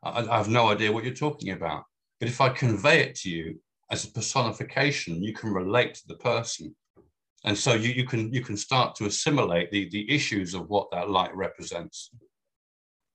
[0.02, 1.85] I, I have no idea what you're talking about.
[2.18, 6.16] But if I convey it to you as a personification, you can relate to the
[6.16, 6.74] person.
[7.44, 10.90] And so you, you can you can start to assimilate the, the issues of what
[10.92, 12.11] that light represents.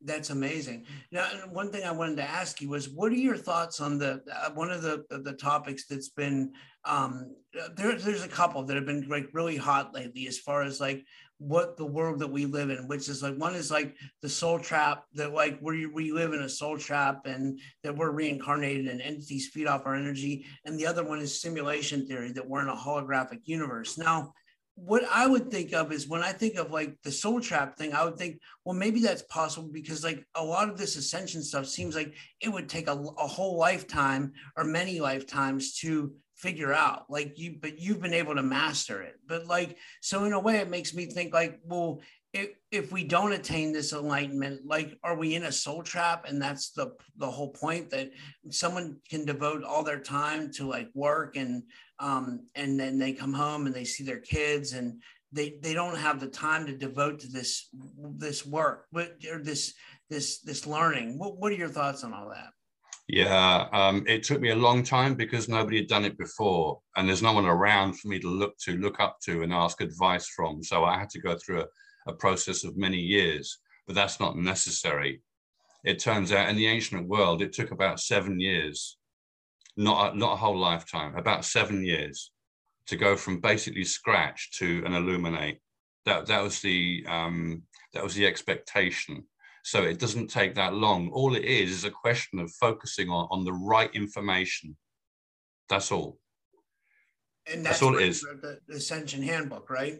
[0.02, 0.86] That's amazing.
[1.12, 4.22] Now, one thing I wanted to ask you was, what are your thoughts on the
[4.32, 6.54] uh, one of the the topics that's been
[6.86, 7.36] um,
[7.76, 7.98] there?
[7.98, 11.04] There's a couple that have been like really hot lately, as far as like
[11.40, 14.58] what the world that we live in, which is like one is like the soul
[14.60, 19.02] trap that like we we live in a soul trap and that we're reincarnated and
[19.02, 22.70] entities feed off our energy, and the other one is simulation theory that we're in
[22.70, 23.98] a holographic universe.
[23.98, 24.34] Now,
[24.78, 27.94] what I would think of is when I think of like the soul trap thing,
[27.94, 31.66] I would think, well, maybe that's possible because like a lot of this ascension stuff
[31.66, 37.06] seems like it would take a, a whole lifetime or many lifetimes to figure out
[37.10, 39.16] like you but you've been able to master it.
[39.28, 42.00] But like so in a way it makes me think like well
[42.34, 46.26] if, if we don't attain this enlightenment like are we in a soul trap?
[46.28, 48.12] And that's the the whole point that
[48.52, 51.64] someone can devote all their time to like work and
[52.00, 55.98] um and then they come home and they see their kids and they they don't
[55.98, 57.70] have the time to devote to this
[58.16, 59.74] this work but or this
[60.10, 61.18] this this learning.
[61.18, 62.52] What, what are your thoughts on all that
[63.08, 67.08] yeah, um, it took me a long time because nobody had done it before, and
[67.08, 70.28] there's no one around for me to look to, look up to, and ask advice
[70.28, 70.62] from.
[70.62, 74.38] So I had to go through a, a process of many years, but that's not
[74.38, 75.22] necessary.
[75.86, 78.98] It turns out in the ancient world, it took about seven years,
[79.78, 82.32] not a, not a whole lifetime, about seven years
[82.88, 85.60] to go from basically scratch to an illuminate.
[86.06, 89.24] That that was the um, that was the expectation
[89.68, 91.10] so it doesn't take that long.
[91.10, 94.78] All it is is a question of focusing on, on the right information.
[95.68, 96.20] That's all.
[97.52, 98.22] And that's, that's all it is.
[98.22, 100.00] The, the Ascension Handbook, right?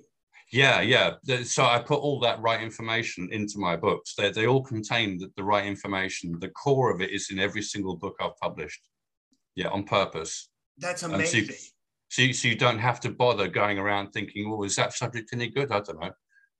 [0.54, 1.16] Yeah, yeah.
[1.44, 4.16] So I put all that right information into my books.
[4.16, 6.40] They, they all contain the, the right information.
[6.40, 8.88] The core of it is in every single book I've published.
[9.56, 10.48] Yeah, on purpose.
[10.78, 11.48] That's amazing.
[11.48, 11.58] So you,
[12.08, 15.32] so you, so you don't have to bother going around thinking, well, is that subject
[15.34, 15.74] any good?
[15.74, 16.12] I don't know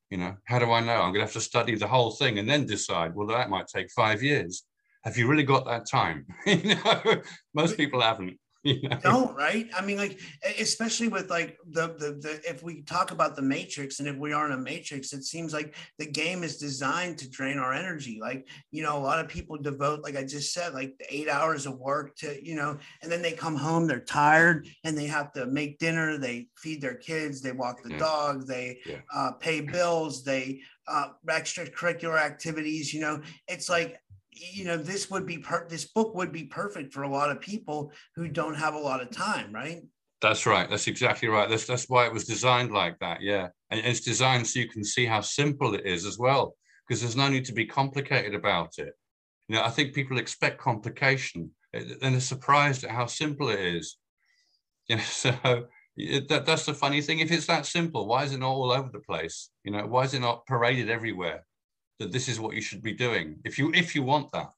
[0.10, 0.94] you know how do i know?
[0.94, 3.68] I'm going to have to study the whole thing and then decide well that might
[3.68, 4.64] take five years.
[5.04, 6.26] Have you really got that time?
[6.46, 7.22] You know
[7.54, 9.00] most people haven't you know?
[9.02, 10.20] don't right i mean like
[10.60, 14.34] especially with like the, the the if we talk about the matrix and if we
[14.34, 18.20] are in a matrix it seems like the game is designed to drain our energy
[18.22, 21.66] like you know a lot of people devote like i just said like eight hours
[21.66, 25.32] of work to you know and then they come home they're tired and they have
[25.32, 27.98] to make dinner they feed their kids they walk the yeah.
[27.98, 28.98] dog they yeah.
[29.14, 34.00] uh, pay bills they uh, extracurricular activities you know it's like
[34.54, 37.42] you know this would be per- this book would be perfect for a lot of
[37.42, 39.82] people who don't have a lot of time right?
[40.22, 40.68] That's right.
[40.68, 41.48] That's exactly right.
[41.48, 43.22] That's that's why it was designed like that.
[43.22, 43.50] Yeah.
[43.70, 46.56] And it's designed so you can see how simple it is as well
[46.88, 48.94] because there's no need to be complicated about it.
[49.48, 51.52] You know i think people expect complication.
[51.74, 53.98] And they're surprised at how simple it is.
[54.90, 55.32] You know so
[56.30, 57.20] that, that's the funny thing.
[57.20, 59.50] If it's that simple why is it not all over the place?
[59.64, 61.46] You know why is it not paraded everywhere
[62.00, 64.50] that this is what you should be doing if you if you want that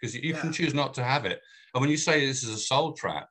[0.00, 0.40] because you, yeah.
[0.40, 1.40] can choose not to have it.
[1.74, 3.28] And when you say this is a soul trap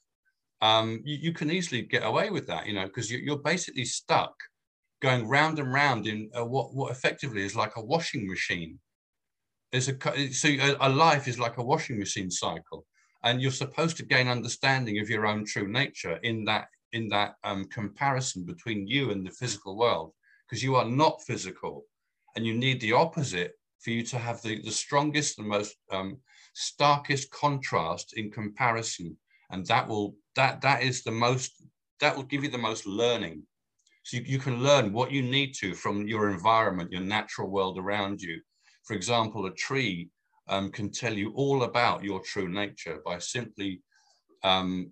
[0.62, 3.86] um, you, you, can easily get away with that you know because you, are basically
[3.86, 4.34] stuck
[5.02, 8.80] going round and round in what what effectively is like a washing machine.
[9.72, 12.86] There's a so a, a life is like a washing machine cycle
[13.24, 17.36] and you're supposed to gain understanding of your own true nature in that in that
[17.44, 20.14] um, comparison between you and the physical world
[20.48, 21.86] because you are not physical
[22.36, 26.18] and you need the opposite for you to have the, the strongest and most um,
[26.54, 29.18] starkest contrast in comparison.
[29.52, 31.52] And that will that that is the most
[32.00, 33.44] that will give you the most learning.
[34.04, 37.78] So you, you can learn what you need to from your environment your natural world
[37.78, 38.40] around you.
[38.84, 40.10] For example a tree
[40.48, 43.82] um, can tell you all about your true nature by simply
[44.44, 44.92] um,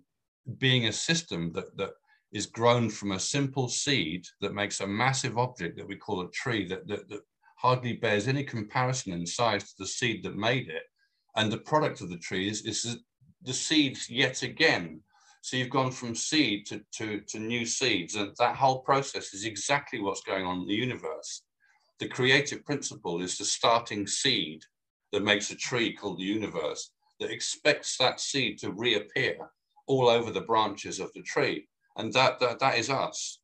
[0.58, 1.90] being a system that that
[2.32, 6.30] is grown from a simple seed that makes a massive object that we call a
[6.30, 7.22] tree that, that, that
[7.60, 10.84] hardly bears any comparison in size to the seed that made it.
[11.36, 12.98] And the product of the tree is, is
[13.42, 15.02] the seeds yet again.
[15.42, 18.14] So you've gone from seed to, to, to new seeds.
[18.14, 21.42] And that whole process is exactly what's going on in the universe.
[21.98, 24.62] The creative principle is the starting seed
[25.12, 29.36] that makes a tree called the universe that expects that seed to reappear
[29.86, 31.68] all over the branches of the tree.
[31.98, 33.40] And that, that, that is us.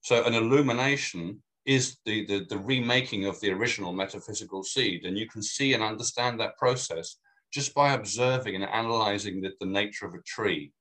[0.00, 5.04] So an illumination is the, the, the remaking of the original metaphysical seed.
[5.04, 7.16] And you can see and understand that process
[7.52, 10.72] just by observing and analyzing the, the nature of a tree.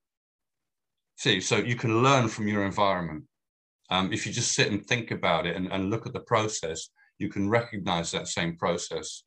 [1.18, 3.26] See, so you can learn from your environment.
[3.89, 6.89] Um, if you just sit and think about it and, and look at the process,
[7.18, 9.24] you can recognize that same process.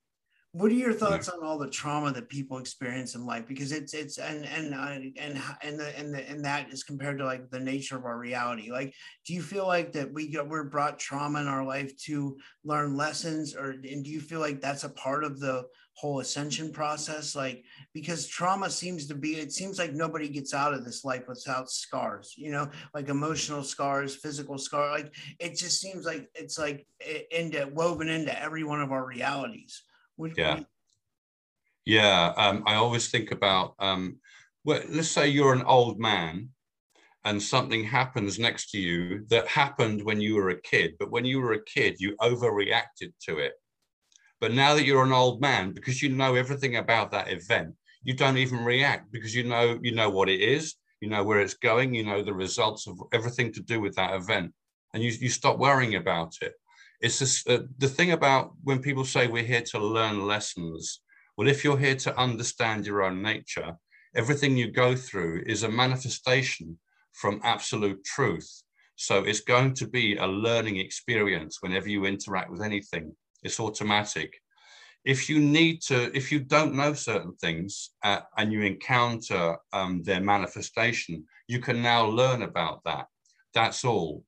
[0.54, 3.48] What are your thoughts on all the trauma that people experience in life?
[3.48, 5.18] Because it's it's and and uh, and
[5.62, 8.70] and the, and the, and that is compared to like the nature of our reality.
[8.70, 8.94] Like,
[9.26, 12.98] do you feel like that we got we're brought trauma in our life to learn
[12.98, 17.34] lessons, or and do you feel like that's a part of the whole ascension process?
[17.34, 21.22] Like, because trauma seems to be it seems like nobody gets out of this life
[21.28, 22.34] without scars.
[22.36, 26.86] You know, like emotional scars, physical scar Like, it just seems like it's like
[27.30, 29.82] into woven into every one of our realities
[30.36, 30.60] yeah.
[31.84, 32.32] Yeah.
[32.36, 34.18] Um, I always think about, um,
[34.64, 36.50] well, let's say you're an old man
[37.24, 41.24] and something happens next to you that happened when you were a kid, but when
[41.24, 43.52] you were a kid, you overreacted to it.
[44.40, 48.14] But now that you're an old man, because you know everything about that event, you
[48.14, 51.54] don't even react because you know you know what it is, you know where it's
[51.54, 54.52] going, you know the results of everything to do with that event,
[54.92, 56.54] and you, you stop worrying about it
[57.02, 61.00] It's uh, the thing about when people say we're here to learn lessons.
[61.36, 63.76] Well, if you're here to understand your own nature,
[64.14, 66.78] everything you go through is a manifestation
[67.12, 68.62] from absolute truth.
[68.94, 73.16] So it's going to be a learning experience whenever you interact with anything.
[73.42, 74.40] It's automatic.
[75.04, 80.04] If you need to, if you don't know certain things uh, and you encounter um,
[80.04, 83.06] their manifestation, you can now learn about that.
[83.54, 84.24] That's all.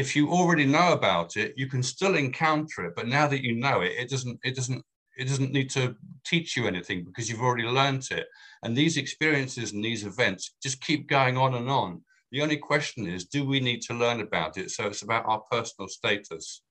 [0.00, 2.94] If you already know about it, you can still encounter it.
[2.96, 4.82] But now that you know it, it doesn't, it doesn't,
[5.18, 5.94] it doesn't need to
[6.24, 8.26] teach you anything because you've already learned it.
[8.62, 13.06] And these experiences and these events just keep going on and on the only question
[13.06, 14.70] is, do we need to learn about it?
[14.70, 16.62] So it's about our personal status.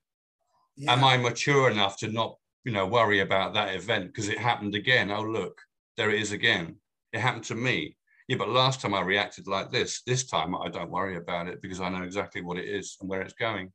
[0.78, 0.94] Yeah.
[0.94, 4.76] Am I mature enough to not, you know, worry about that event because it happened
[4.76, 5.12] again?
[5.12, 5.60] Oh, look,
[5.98, 6.78] there it is again.
[7.12, 7.98] It happened to me.
[8.30, 10.04] Yeah, but last time I reacted like this.
[10.06, 13.10] This time I don't worry about it because I know exactly what it is and
[13.10, 13.72] where it's going.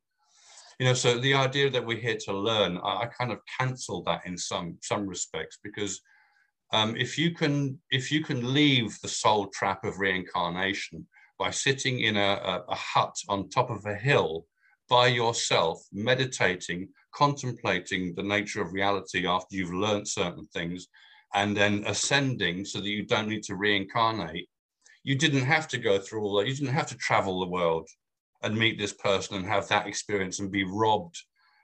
[0.79, 4.01] You know, so the idea that we're here to learn, I, I kind of cancel
[4.03, 5.99] that in some some respects because
[6.71, 11.05] um, if you can if you can leave the soul trap of reincarnation
[11.37, 14.45] by sitting in a, a, a hut on top of a hill
[14.87, 20.87] by yourself, meditating, contemplating the nature of reality after you've learned certain things,
[21.35, 24.47] and then ascending so that you don't need to reincarnate.
[25.03, 26.47] You didn't have to go through all that.
[26.47, 27.87] You didn't have to travel the world
[28.41, 31.17] and meet this person and have that experience and be robbed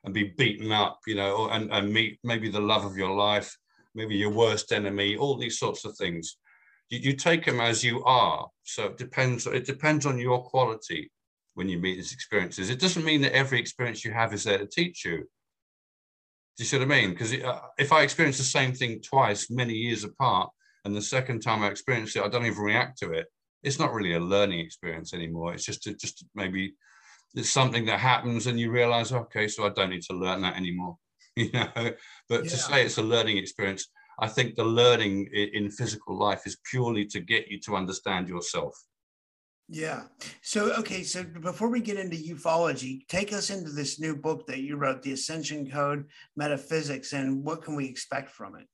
[0.03, 3.55] and be beaten up, you know, and, and meet maybe the love of your life,
[3.95, 6.37] maybe your worst enemy, all these sorts of things
[6.91, 8.47] you, you take them as you are.
[8.63, 9.47] So it depends.
[9.47, 11.09] It depends on your quality
[11.55, 12.69] when you meet these experiences.
[12.69, 15.27] It doesn't mean that every experience you have is there to teach you.
[16.57, 17.11] Do you see what I mean?
[17.11, 20.49] Because uh, if I experience the same thing twice, many years apart,
[20.83, 23.27] and the second time I experience it, I don't even react to it.
[23.63, 25.53] It's not really a learning experience anymore.
[25.53, 26.73] It's just a, just maybe
[27.35, 30.57] it's something that happens, and you realize, okay, so I don't need to learn that
[30.57, 30.97] anymore.
[31.37, 31.69] You know,
[32.27, 32.49] but yeah.
[32.49, 33.87] to say it's a learning experience,
[34.19, 38.75] I think the learning in physical life is purely to get you to understand yourself.
[39.73, 40.01] Yeah.
[40.41, 41.01] So, okay.
[41.01, 45.01] So, before we get into ufology, take us into this new book that you wrote,
[45.01, 48.67] The Ascension Code Metaphysics, and what can we expect from it?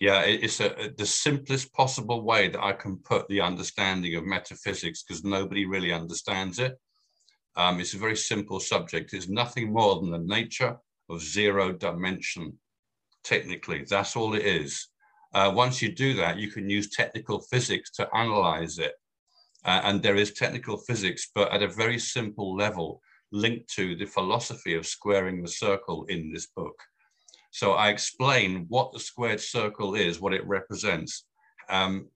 [0.00, 5.02] Yeah, it's a, the simplest possible way that I can put the understanding of metaphysics
[5.02, 6.78] because nobody really understands it.
[7.54, 9.12] Um, it's a very simple subject.
[9.12, 10.78] It's nothing more than the nature
[11.10, 12.54] of zero dimension
[13.22, 13.84] technically.
[13.86, 14.88] That's all it is.
[15.34, 18.94] Uh, once you do that, you can use technical physics to analyze it.
[19.64, 23.00] Uh, and there is technical physics, but at a very simple level,
[23.30, 26.78] linked to the philosophy of squaring the circle in this book.
[27.50, 31.26] So I explain what the squared circle is, what it represents,
[31.68, 32.08] um,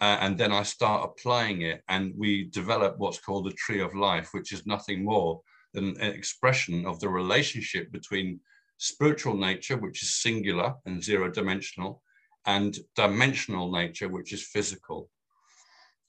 [0.00, 3.94] uh, and then I start applying it, and we develop what's called the tree of
[3.94, 5.40] life, which is nothing more
[5.72, 8.40] than an expression of the relationship between
[8.78, 12.02] spiritual nature, which is singular and zero dimensional,
[12.44, 15.08] and dimensional nature, which is physical.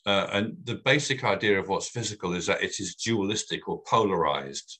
[0.07, 4.79] Uh, and the basic idea of what's physical is that it is dualistic or polarized.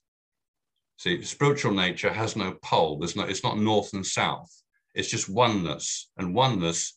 [0.97, 2.97] See, spiritual nature has no pole.
[2.97, 3.23] There's no.
[3.23, 4.49] It's not north and south.
[4.95, 6.93] It's just oneness, and oneness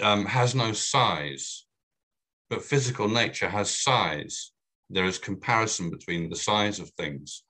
[0.00, 1.66] um, has no size.
[2.50, 4.52] But physical nature has size.
[4.90, 7.42] There is comparison between the size of things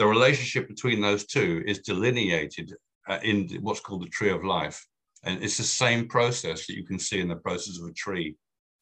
[0.00, 2.74] the relationship between those two is delineated
[3.06, 4.82] uh, in what's called the tree of life.
[5.24, 8.34] And it's the same process that you can see in the process of a tree.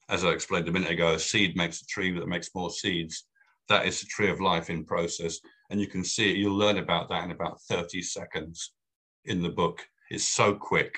[0.09, 3.27] As I explained a minute ago, a seed makes a tree that makes more seeds.
[3.69, 5.39] That is the tree of life in process.
[5.71, 8.73] And you can see it, you'll learn about that in about 30 seconds
[9.27, 9.87] in the book.
[10.11, 10.97] It's so quick,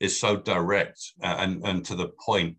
[0.00, 2.56] it's so direct and, and to the point.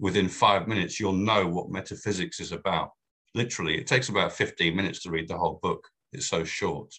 [0.00, 2.90] Within five minutes, you'll know what metaphysics is about.
[3.34, 6.94] Literally, it takes about 15 minutes to read the whole book it's so short.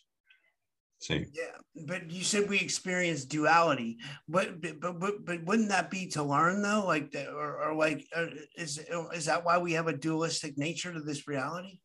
[1.33, 3.97] Yeah, but you said we experience duality,
[4.27, 6.83] but but but but wouldn't that be to learn though?
[6.85, 8.27] Like, or, or like, uh,
[8.57, 8.79] is
[9.13, 11.79] is that why we have a dualistic nature to this reality?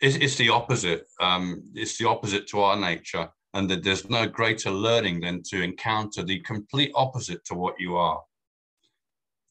[0.00, 1.06] It's, it's the opposite.
[1.20, 5.62] Um, it's the opposite to our nature, and that there's no greater learning than to
[5.62, 8.20] encounter the complete opposite to what you are.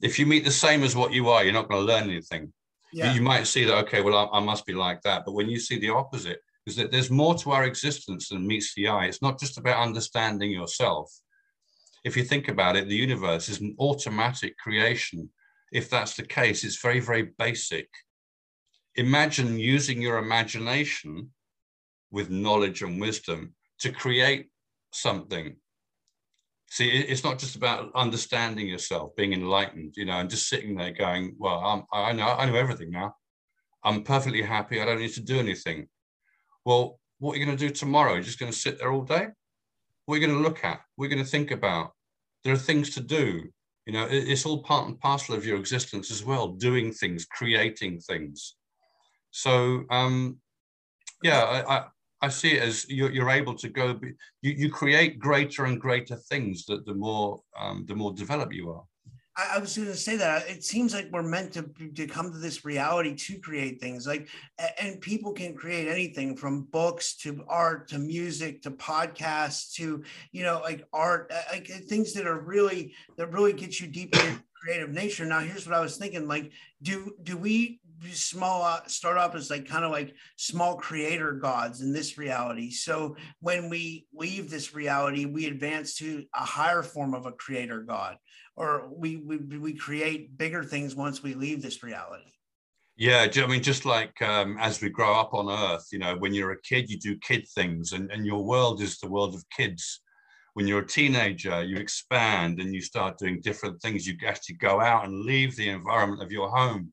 [0.01, 2.51] If you meet the same as what you are, you're not going to learn anything.
[2.91, 3.13] Yeah.
[3.13, 5.59] You might see that okay, well, I, I must be like that, but when you
[5.59, 9.05] see the opposite, is that there's more to our existence than meets the eye.
[9.05, 11.11] It's not just about understanding yourself.
[12.03, 15.29] If you think about it, the universe is an automatic creation.
[15.71, 17.89] If that's the case, it's very, very basic.
[18.95, 21.31] Imagine using your imagination
[22.11, 24.49] with knowledge and wisdom to create
[24.93, 25.55] something.
[26.69, 30.91] See, it's not just about understanding yourself, being enlightened, you know, and just sitting there
[30.91, 33.15] going, "Well, I'm, I know, I know everything now.
[33.83, 34.81] I'm perfectly happy.
[34.81, 35.87] I don't need to do anything."
[36.65, 38.13] Well, what are you going to do tomorrow?
[38.13, 39.27] You're just going to sit there all day?
[40.05, 40.81] What are you going to look at?
[40.97, 41.91] You going to think about?
[42.43, 43.49] There are things to do.
[43.85, 47.99] You know, it's all part and parcel of your existence as well, doing things, creating
[47.99, 48.55] things.
[49.31, 50.37] So, um,
[51.21, 51.85] yeah, I, I,
[52.21, 53.99] I see it as you're, you're able to go,
[54.41, 58.71] you, you create greater and greater things that the more, um, the more developed you
[58.71, 58.83] are.
[59.35, 61.63] I, was going to say that uh, it seems like we're meant to
[61.95, 64.27] to come to this reality to create things like,
[64.79, 70.43] and people can create anything from books to art to music to podcasts to you
[70.43, 74.15] know like art, uh, like uh, things that are really that really get you deep
[74.15, 75.25] into creative nature.
[75.25, 77.79] Now, here's what I was thinking: like, do do we
[78.11, 82.71] small uh, start off as like kind of like small creator gods in this reality?
[82.71, 87.81] So when we leave this reality, we advance to a higher form of a creator
[87.81, 88.17] god
[88.55, 92.31] or we we, we create bigger things once we leave this reality.
[92.95, 96.33] Yeah i mean just like um, as we grow up on earth you know when
[96.33, 99.43] you're a kid you do kid things and, and your world is the world of
[99.49, 100.01] kids.
[100.53, 104.05] When you're a teenager you expand and you start doing different things.
[104.05, 106.92] You actually go out and leave the environment of your home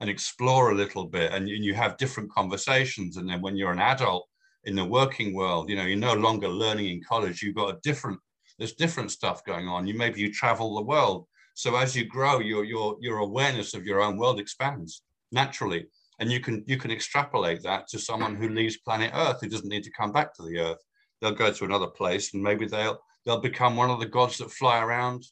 [0.00, 3.80] and explore a little bit and, you have different conversations and then when you're an
[3.80, 4.28] adult
[4.64, 7.78] in the working world you know you're no longer learning in college you've got a
[7.82, 8.18] different
[8.58, 9.86] there's different stuff going on.
[9.86, 11.26] You maybe you travel the world.
[11.54, 15.86] So as you grow, your your your awareness of your own world expands naturally.
[16.20, 19.68] And you can you can extrapolate that to someone who leaves planet Earth who doesn't
[19.68, 20.82] need to come back to the Earth.
[21.20, 24.50] They'll go to another place and maybe they'll they'll become one of the gods that
[24.50, 25.24] fly around,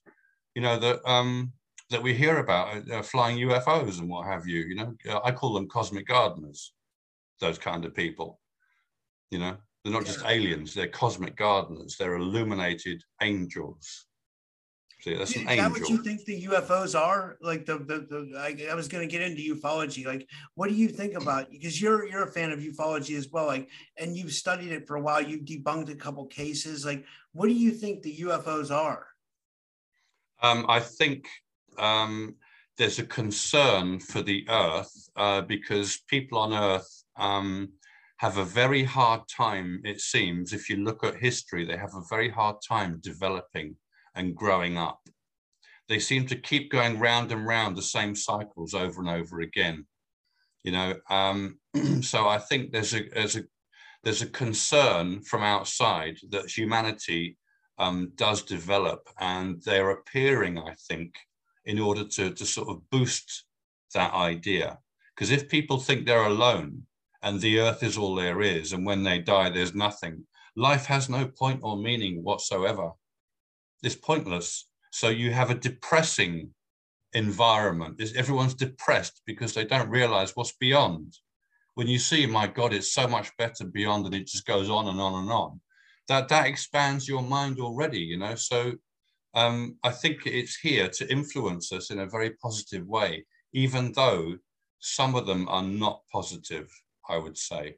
[0.55, 1.53] you know, that um
[1.91, 4.61] that we hear about, uh, flying UFOs and what have you.
[4.61, 6.73] You know, I call them cosmic gardeners,
[7.41, 8.41] those kind of people.
[9.31, 14.07] You know, they're not just aliens, they're cosmic gardeners, they're illuminated angels.
[15.03, 15.71] See, that's an Is angel.
[15.71, 17.37] that what you think the UFOs are?
[17.41, 20.05] Like the the, the I, I was going to get into ufology.
[20.05, 21.51] Like, what do you think about?
[21.51, 23.47] Because you're you're a fan of ufology as well.
[23.47, 23.69] Like,
[23.99, 25.23] and you've studied it for a while.
[25.23, 26.85] You've debunked a couple cases.
[26.85, 29.07] Like, what do you think the UFOs are?
[30.43, 31.29] Um, I think
[31.79, 32.37] um,
[32.79, 37.73] there's a concern for the Earth uh, because people on Earth um,
[38.19, 42.05] have a very hard time, it seems, if you look at history, they have a
[42.09, 43.77] very hard time developing
[44.15, 45.01] and growing up.
[45.89, 49.87] They seem to keep going round and round the same cycles over and over again.
[50.65, 51.59] You know, um,
[52.03, 53.45] so I think there's a there's a
[54.03, 57.37] there's a concern from outside that humanity
[57.79, 61.15] um, does develop, and they're appearing, I think,
[61.67, 63.45] in order to to sort of boost
[63.95, 64.79] that idea.
[65.15, 66.87] Because if people think they're alone,
[67.27, 68.73] and the earth is all there is.
[68.73, 70.25] And when they die, there's nothing.
[70.55, 72.93] Life has no point or meaning whatsoever.
[73.83, 74.69] It's pointless.
[74.93, 76.51] So you have a depressing
[77.13, 78.01] environment.
[78.15, 81.19] Everyone's depressed because they don't realize what's beyond.
[81.75, 84.87] When you see, my God, it's so much better beyond, and it just goes on
[84.87, 85.61] and on and on.
[86.09, 88.37] That that expands your mind already, you know.
[88.37, 88.75] So
[89.35, 94.37] um, I think it's here to influence us in a very positive way, even though
[94.81, 96.71] some of them are not positive.
[97.09, 97.77] I would say.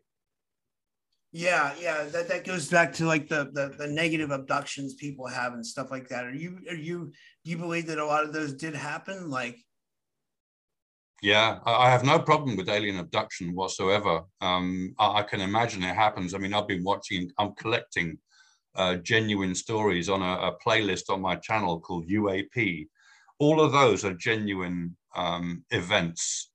[1.30, 5.52] Yeah, yeah, that, that goes back to like the, the the negative abductions people have
[5.52, 6.24] and stuff like that.
[6.24, 7.12] Are you are you
[7.44, 9.28] do you believe that a lot of those did happen?
[9.28, 9.58] Like,
[11.20, 14.22] yeah, I have no problem with alien abduction whatsoever.
[14.40, 16.32] Um, I, I, can imagine it happens.
[16.32, 18.16] I mean, I've been watching, I'm collecting
[18.74, 22.86] uh, genuine stories on a, a, playlist on my channel called UAP.
[23.38, 26.50] All of those are genuine um, events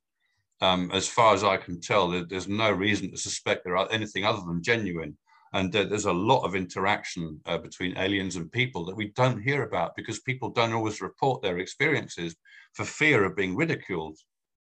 [0.63, 4.23] um, as far as I can tell, there's no reason to suspect there are anything
[4.23, 5.17] other than genuine.
[5.51, 9.63] And there's a lot of interaction uh, between aliens and people that we don't hear
[9.63, 12.35] about because people don't always report their experiences
[12.73, 14.17] for fear of being ridiculed.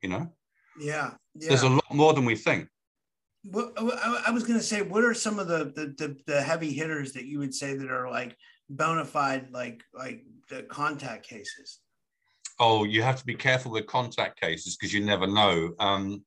[0.01, 0.31] You know?
[0.79, 1.11] Yeah.
[1.33, 1.49] yeah.
[1.49, 2.69] There's a lot more than we think.
[3.45, 3.71] Well,
[4.27, 7.13] I was going to say, what are some of the, the, the the heavy hitters
[7.13, 8.35] that you would say that are like
[8.69, 11.79] bona fide, like like the contact cases?
[12.59, 15.73] oh, you have to be careful with contact cases because you never know.
[15.79, 16.23] Um,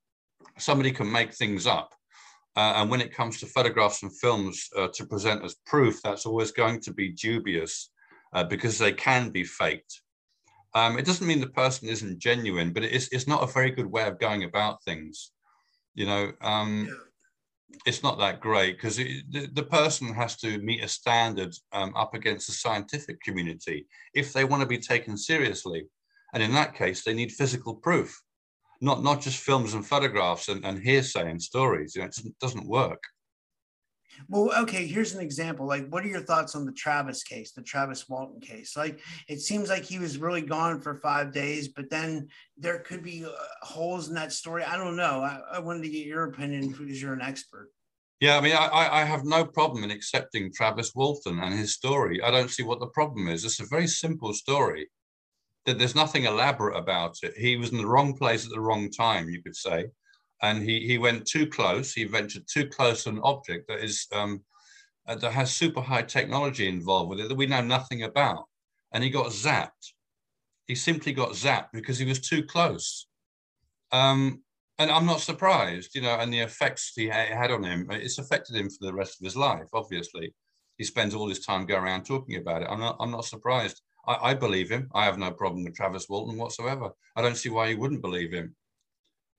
[0.59, 1.95] somebody can make things up.
[2.57, 6.27] Uh, and when it comes to photographs and films uh, to present as proof, that's
[6.27, 7.91] always going to be dubious
[8.35, 10.01] uh, because they can be faked.
[10.75, 13.87] Um, it doesn't mean the person isn't genuine, but it's, it's not a very good
[13.87, 15.33] way of going about things.
[15.95, 16.89] You know, um,
[17.87, 22.15] it's not that great because the, the person has to meet a standard um, up
[22.15, 25.87] against the scientific community if they want to be taken seriously.
[26.35, 28.19] And in that case, they need physical proof,
[28.81, 31.95] not, not just films and photographs and, and hearsay and stories.
[31.95, 33.03] You know, it doesn't, doesn't work.
[34.29, 35.67] Well, okay, here's an example.
[35.67, 38.77] Like, what are your thoughts on the Travis case, the Travis Walton case?
[38.77, 43.03] Like, it seems like he was really gone for five days, but then there could
[43.03, 43.31] be uh,
[43.63, 44.65] holes in that story.
[44.65, 45.21] I don't know.
[45.21, 47.71] I, I, wanted to get your opinion because you're an expert.
[48.21, 52.23] Yeah, I mean, I, I have no problem in accepting Travis Walton and his story.
[52.23, 53.45] I don't see what the problem is.
[53.45, 54.89] It's a very simple story.
[55.67, 57.35] That there's nothing elaborate about it.
[57.37, 59.87] He was in the wrong place at the wrong time, you could say,
[60.43, 61.93] and he he went too close.
[61.93, 64.43] He ventured too close to an object that is um,
[65.07, 68.45] uh, that has super high technology involved with it that we know nothing about,
[68.93, 69.93] and he got zapped.
[70.67, 73.07] He simply got zapped because he was too close.
[73.91, 74.43] Um,
[74.79, 78.57] and I'm not surprised, you know, and the effects he had on him, it's affected
[78.57, 80.33] him for the rest of his life, obviously.
[80.79, 82.69] He spends all his time going around talking about it.
[82.71, 83.83] I'm not, I'm not surprised.
[84.09, 84.89] I, I believe him.
[84.95, 86.91] I have no problem with Travis Walton whatsoever.
[87.15, 88.57] I don't see why you wouldn't believe him.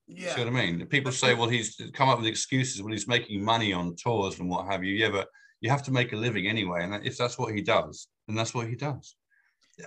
[0.07, 0.35] Yeah.
[0.35, 0.85] See what I mean?
[0.87, 2.81] People say, well, he's come up with excuses.
[2.81, 4.93] Well, he's making money on tours and what have you.
[4.93, 5.27] Yeah, but
[5.61, 6.83] you have to make a living anyway.
[6.83, 9.15] And if that's what he does, then that's what he does.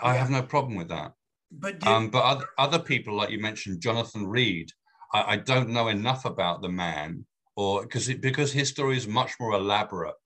[0.02, 1.12] I have no problem with that.
[1.52, 4.70] But, um, but other, other people, like you mentioned, Jonathan Reed,
[5.12, 9.32] I, I don't know enough about the man, or because because his story is much
[9.38, 10.16] more elaborate.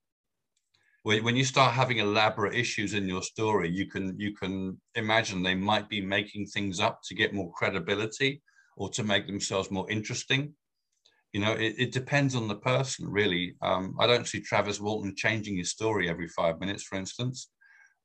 [1.02, 5.42] When, when you start having elaborate issues in your story, you can you can imagine
[5.42, 8.42] they might be making things up to get more credibility
[8.80, 10.54] or to make themselves more interesting.
[11.34, 13.54] You know, it, it depends on the person, really.
[13.60, 17.50] Um, I don't see Travis Walton changing his story every five minutes, for instance.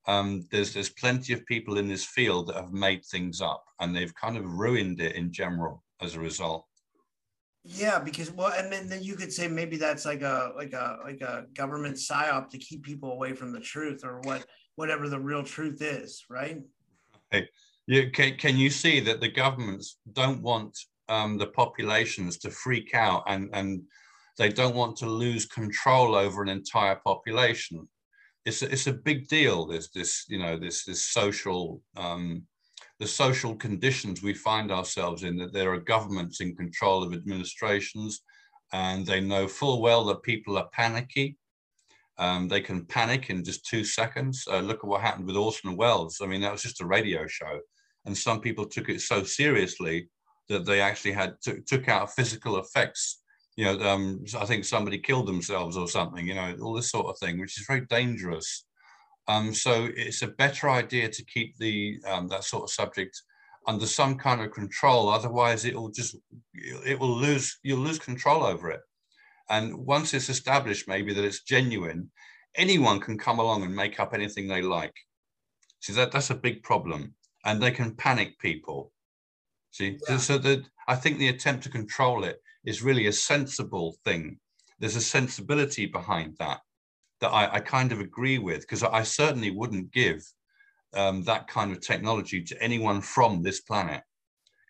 [0.05, 3.95] Um, there's there's plenty of people in this field that have made things up and
[3.95, 6.65] they've kind of ruined it in general as a result.
[7.63, 10.97] Yeah, because well, and then, then you could say maybe that's like a like a
[11.05, 14.45] like a government psyop to keep people away from the truth or what
[14.75, 16.61] whatever the real truth is, right?
[17.31, 17.47] Hey,
[17.87, 20.77] you, can, can you see that the governments don't want
[21.07, 23.81] um, the populations to freak out and and
[24.37, 27.87] they don't want to lose control over an entire population?
[28.45, 29.65] It's a, it's a big deal.
[29.65, 32.43] This this you know this this social um,
[32.99, 38.21] the social conditions we find ourselves in, that there are governments in control of administrations,
[38.71, 41.37] and they know full well that people are panicky.
[42.17, 44.45] Um, they can panic in just two seconds.
[44.49, 46.19] Uh, look at what happened with Orson Welles.
[46.21, 47.59] I mean, that was just a radio show,
[48.05, 50.09] and some people took it so seriously
[50.49, 53.21] that they actually had to, took out physical effects.
[53.55, 56.27] You know, um, I think somebody killed themselves or something.
[56.27, 58.65] You know, all this sort of thing, which is very dangerous.
[59.27, 63.21] Um, so it's a better idea to keep the um, that sort of subject
[63.67, 65.09] under some kind of control.
[65.09, 66.15] Otherwise, it will just
[66.53, 68.81] it will lose you'll lose control over it.
[69.49, 72.11] And once it's established, maybe that it's genuine,
[72.55, 74.93] anyone can come along and make up anything they like.
[75.81, 77.15] See that that's a big problem,
[77.45, 78.91] and they can panic people.
[79.71, 80.17] See, yeah.
[80.17, 84.39] so that I think the attempt to control it is really a sensible thing.
[84.79, 86.59] There's a sensibility behind that
[87.21, 90.21] that I, I kind of agree with because I certainly wouldn't give
[90.93, 94.01] um, that kind of technology to anyone from this planet.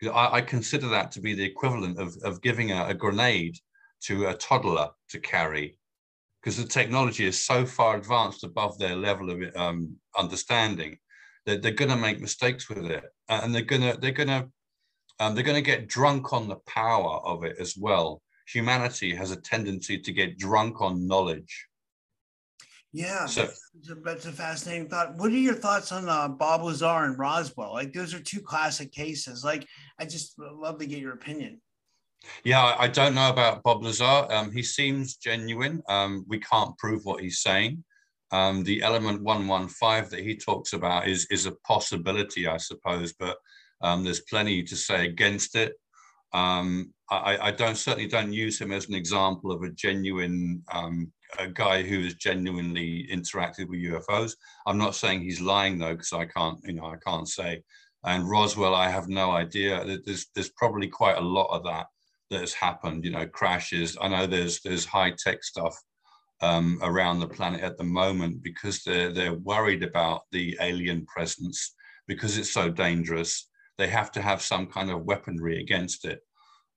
[0.03, 3.57] I, I, consider that to be the equivalent of, of giving a, a grenade
[4.01, 5.77] to a toddler to carry
[6.41, 10.97] because the technology is so far advanced above their level of um, understanding
[11.45, 14.47] that they're going to make mistakes with it and they're going to they're going to
[15.19, 19.31] um, they're going to get drunk on the power of it as well humanity has
[19.31, 21.67] a tendency to get drunk on knowledge
[22.95, 25.17] yeah, so, that's, a, that's, a, fascinating thought.
[25.17, 27.73] What are your thoughts on uh, Bob Lazar and Roswell?
[27.73, 29.43] Like, those are two classic cases.
[29.43, 29.67] Like,
[29.99, 31.59] I just love to get your opinion.
[32.45, 34.31] Yeah, I don't know about Bob Lazar.
[34.31, 35.83] Um, he seems genuine.
[35.89, 37.83] Um, we can't prove what he's saying.
[38.31, 43.37] Um, the element 115 that he talks about is, is a possibility, I suppose, but
[43.81, 45.73] um, there's plenty to say against it.
[46.33, 51.13] Um, I, I, don't certainly don't use him as an example of a genuine um,
[51.39, 54.33] a guy who has genuinely interacted with UFOs.
[54.65, 57.63] I'm not saying he's lying though, because I can't, you know, I can't say.
[58.03, 59.99] And Roswell, I have no idea.
[60.05, 61.87] There's there's probably quite a lot of that
[62.29, 63.03] that has happened.
[63.03, 63.97] You know, crashes.
[63.99, 65.75] I know there's there's high tech stuff
[66.41, 71.75] um, around the planet at the moment because they're they're worried about the alien presence
[72.07, 73.49] because it's so dangerous.
[73.77, 76.21] They have to have some kind of weaponry against it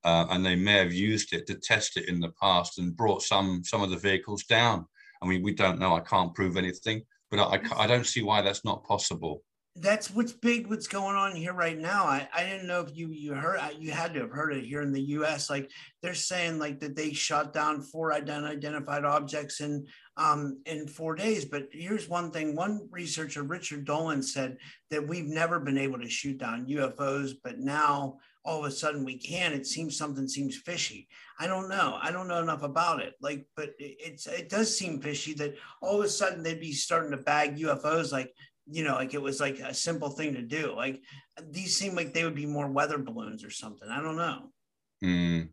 [0.04, 3.22] uh, and they may have used it to test it in the past and brought
[3.22, 4.86] some some of the vehicles down.
[5.22, 5.94] I mean, we don't know.
[5.94, 9.42] I can't prove anything, but I, I don't see why that's not possible.
[9.80, 10.68] That's what's big.
[10.68, 12.04] What's going on here right now?
[12.04, 14.82] I, I didn't know if you you heard you had to have heard it here
[14.82, 15.48] in the U.S.
[15.48, 15.70] Like
[16.02, 21.44] they're saying like that they shot down four unidentified objects in um, in four days.
[21.44, 24.58] But here's one thing: one researcher, Richard Dolan, said
[24.90, 29.04] that we've never been able to shoot down UFOs, but now all of a sudden
[29.04, 31.06] we can it seems something seems fishy
[31.38, 35.02] i don't know i don't know enough about it like but it's it does seem
[35.02, 38.32] fishy that all of a sudden they'd be starting to bag ufos like
[38.70, 41.00] you know like it was like a simple thing to do like
[41.50, 44.50] these seem like they would be more weather balloons or something i don't know
[45.02, 45.48] mm.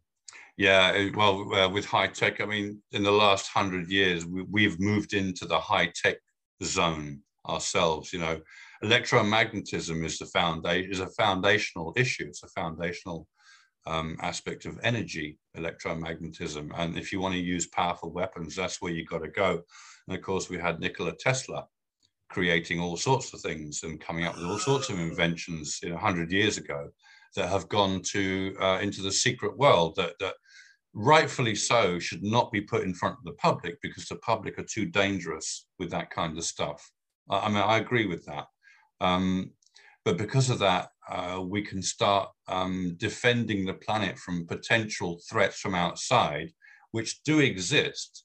[0.58, 4.80] Yeah, well, uh, with high tech, I mean, in the last hundred years, we, have
[4.80, 6.16] moved into the high tech
[6.64, 8.14] zone ourselves.
[8.14, 8.42] You know,
[8.82, 12.28] electromagnetism is the foundation is a foundational issue.
[12.28, 13.28] It's a foundational
[13.86, 16.72] um, aspect of energy, electromagnetism.
[16.78, 19.62] And if you want to use powerful weapons, that's where you got to go.
[20.08, 21.66] And of course, we had Nikola Tesla
[22.30, 25.96] creating all sorts of things and coming up with all sorts of inventions you know,
[25.96, 26.90] 100 years ago
[27.36, 30.36] that have gone to uh, into the secret world that, that
[30.94, 34.64] rightfully so should not be put in front of the public because the public are
[34.64, 36.90] too dangerous with that kind of stuff.
[37.30, 38.46] I, mean, I agree with that.
[39.02, 39.52] Um,
[40.06, 45.60] but because of that, uh, we can start um, defending the planet from potential threats
[45.60, 46.52] from outside,
[46.92, 48.25] which do exist.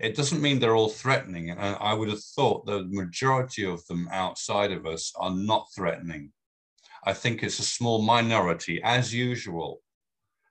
[0.00, 1.50] It doesn't mean they're all threatening.
[1.50, 6.32] And I would have thought the majority of them outside of us are not threatening.
[7.04, 9.82] I think it's a small minority, as usual,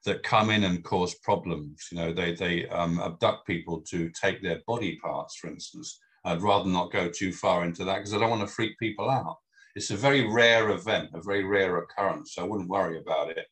[0.05, 1.87] that come in and cause problems.
[1.91, 5.99] You know, they, they um, abduct people to take their body parts, for instance.
[6.25, 9.09] I'd rather not go too far into that because I don't want to freak people
[9.09, 9.37] out.
[9.75, 12.33] It's a very rare event, a very rare occurrence.
[12.33, 13.45] So I wouldn't worry about it.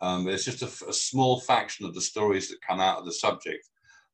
[0.00, 3.12] Um, it's just a, a, small faction of the stories that come out of the
[3.12, 3.64] subject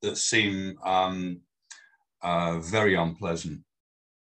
[0.03, 1.40] that seem um,
[2.22, 3.61] uh, very unpleasant.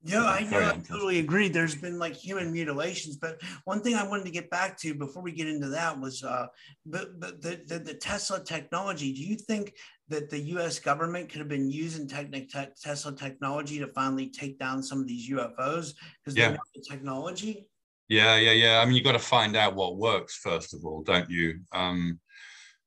[0.08, 0.60] Yeah, I know.
[0.60, 1.50] I totally agree.
[1.50, 5.24] There's been like human mutilations, but one thing I wanted to get back to before
[5.24, 6.46] we get into that was, uh,
[6.86, 9.14] but, but the, the, the Tesla technology.
[9.14, 9.74] Do you think
[10.10, 10.78] that the U.S.
[10.78, 15.08] government could have been using technic, te- Tesla technology to finally take down some of
[15.08, 16.50] these UFOs because yeah.
[16.50, 17.68] they know the technology?
[18.08, 18.82] Yeah, yeah, yeah.
[18.82, 21.62] I mean, you got to find out what works first of all, don't you?
[21.72, 22.20] Um,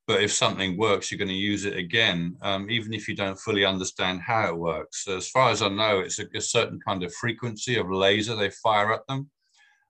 [0.09, 3.39] but if something works, you're going to use it again, um, even if you don't
[3.39, 5.07] fully understand how it works.
[5.07, 8.49] As far as I know, it's a, a, certain kind of frequency of laser they
[8.49, 9.29] fire at them.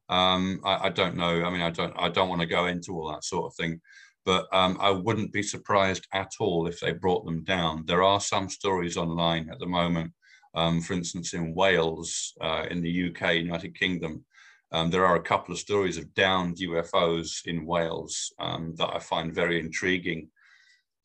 [0.09, 1.45] Um, I, I, don't know.
[1.45, 1.95] I mean, I don't.
[1.97, 3.81] I don't want to go into all that sort of thing,
[4.25, 7.85] but um, I wouldn't be surprised at all if they brought them down.
[7.87, 10.13] There are some stories online at the moment.
[10.53, 14.25] Um, for instance, in Wales, uh, in the UK, United Kingdom,
[14.71, 18.99] um, there are a couple of stories of downed UFOs in Wales um, that I
[18.99, 20.29] find very intriguing.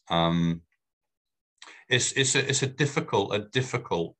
[0.09, 0.61] Um,
[1.87, 4.15] it's it's a it's a difficult a difficult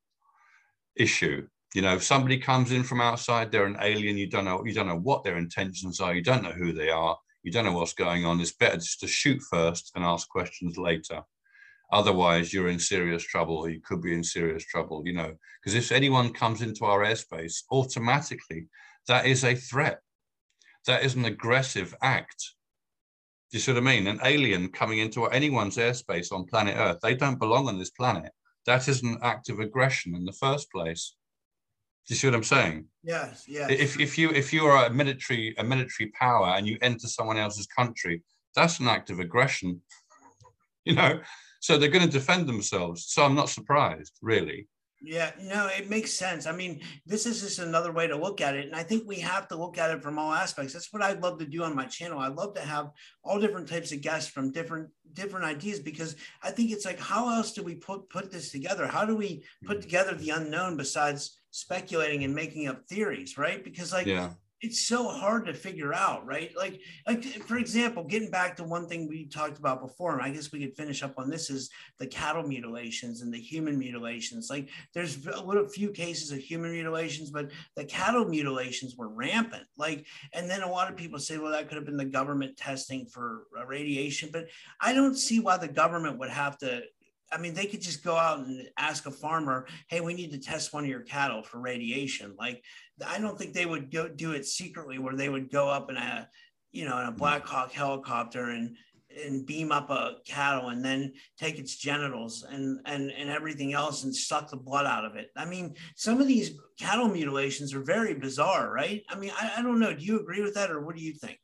[0.96, 1.48] issue.
[1.76, 4.18] You know, if somebody comes in from outside, they're an alien.
[4.18, 6.14] You don't know you don't know what their intentions are.
[6.14, 7.18] You don't know who they are.
[7.42, 8.40] You don't know what's going on.
[8.40, 11.22] It's better just to shoot first and ask questions later.
[11.92, 15.04] Otherwise, you're in serious trouble, or you could be in serious trouble.
[15.06, 18.68] You know, because if anyone comes into our airspace, automatically
[19.08, 20.00] that is a threat.
[20.88, 22.54] That is an aggressive act.
[23.52, 24.08] Do you see what I mean?
[24.08, 28.32] An alien coming into anyone's airspace on planet Earth, they don't belong on this planet.
[28.66, 31.16] That is an act of aggression in the first place.
[32.08, 32.86] Do you see what I'm saying?
[33.04, 33.70] Yes, yes.
[33.72, 37.38] If, if you if you are a military a military power and you enter someone
[37.38, 38.24] else's country,
[38.56, 39.82] that's an act of aggression.
[40.86, 41.22] You know,
[41.62, 43.06] so they're going to defend themselves.
[43.08, 44.68] So I'm not surprised, really.
[45.06, 46.48] Yeah, you know, it makes sense.
[46.48, 48.68] I mean, this is just another way to look at it.
[48.68, 50.72] And I think we have to look at it from all aspects.
[50.72, 52.20] That's what I'd love to do on my channel.
[52.20, 52.92] I love to have
[53.22, 57.36] all different types of guests from different different ideas because I think it's like, how
[57.36, 58.88] else do we put put this together?
[58.88, 59.82] How do we put mm.
[59.82, 63.62] together the unknown besides speculating and making up theories, right?
[63.62, 64.30] Because like yeah
[64.64, 66.52] it's so hard to figure out, right?
[66.56, 70.32] Like, like for example, getting back to one thing we talked about before, and I
[70.32, 74.50] guess we could finish up on this is the cattle mutilations and the human mutilations.
[74.50, 79.66] Like, there's a little few cases of human mutilations, but the cattle mutilations were rampant.
[79.78, 82.56] Like, and then a lot of people say, well, that could have been the government
[82.56, 84.48] testing for radiation, but
[84.80, 86.84] I don't see why the government would have to
[87.32, 90.40] I mean, they could just go out and ask a farmer, "Hey, we need to
[90.40, 92.64] test one of your cattle for radiation." Like,
[93.06, 95.98] I don't think they would go do it secretly, where they would go up in
[95.98, 96.30] a,
[96.72, 97.18] you know, in a mm-hmm.
[97.18, 98.76] Black Hawk helicopter and
[99.24, 104.04] and beam up a cattle and then take its genitals and and and everything else
[104.04, 105.30] and suck the blood out of it.
[105.36, 109.04] I mean, some of these cattle mutilations are very bizarre, right?
[109.10, 109.94] I mean, I, I don't know.
[109.94, 111.40] Do you agree with that, or what do you think?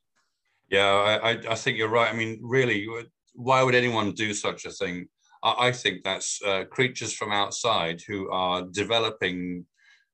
[0.69, 2.13] Yeah, I, I think you're right.
[2.13, 2.87] I mean, really,
[3.33, 5.07] why would anyone do such a thing?
[5.43, 9.65] I think that's uh, creatures from outside who are developing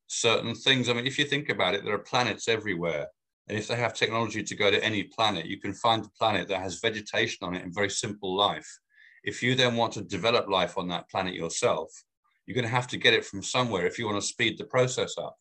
[0.08, 0.88] certain things.
[0.88, 3.08] I mean, if you think about it, there are planets everywhere.
[3.48, 6.48] And if they have technology to go to any planet, you can find a planet
[6.48, 8.68] that has vegetation on it and very simple life.
[9.24, 11.92] If you then want to develop life on that planet yourself,
[12.46, 14.66] you're going to have to get it from somewhere if you want to speed the
[14.66, 15.36] process up.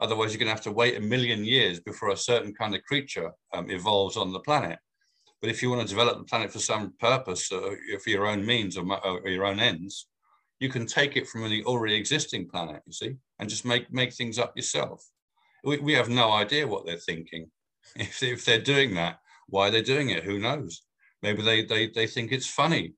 [0.00, 2.82] Otherwise, you're going to have to wait a million years before a certain kind of
[2.82, 4.78] creature um, evolves on the planet.
[5.42, 8.46] But if you want to develop the planet for some purpose, uh, for your own
[8.46, 10.06] means or, or, your own ends,
[10.60, 14.12] you can take it from the already existing planet, you see, and just make, make
[14.12, 15.04] things up yourself.
[15.64, 17.50] We, we have no idea what they're thinking.
[17.96, 19.18] If, if they're doing that,
[19.48, 20.82] why they're doing it, who knows?
[21.20, 22.94] Maybe they they they think it's funny.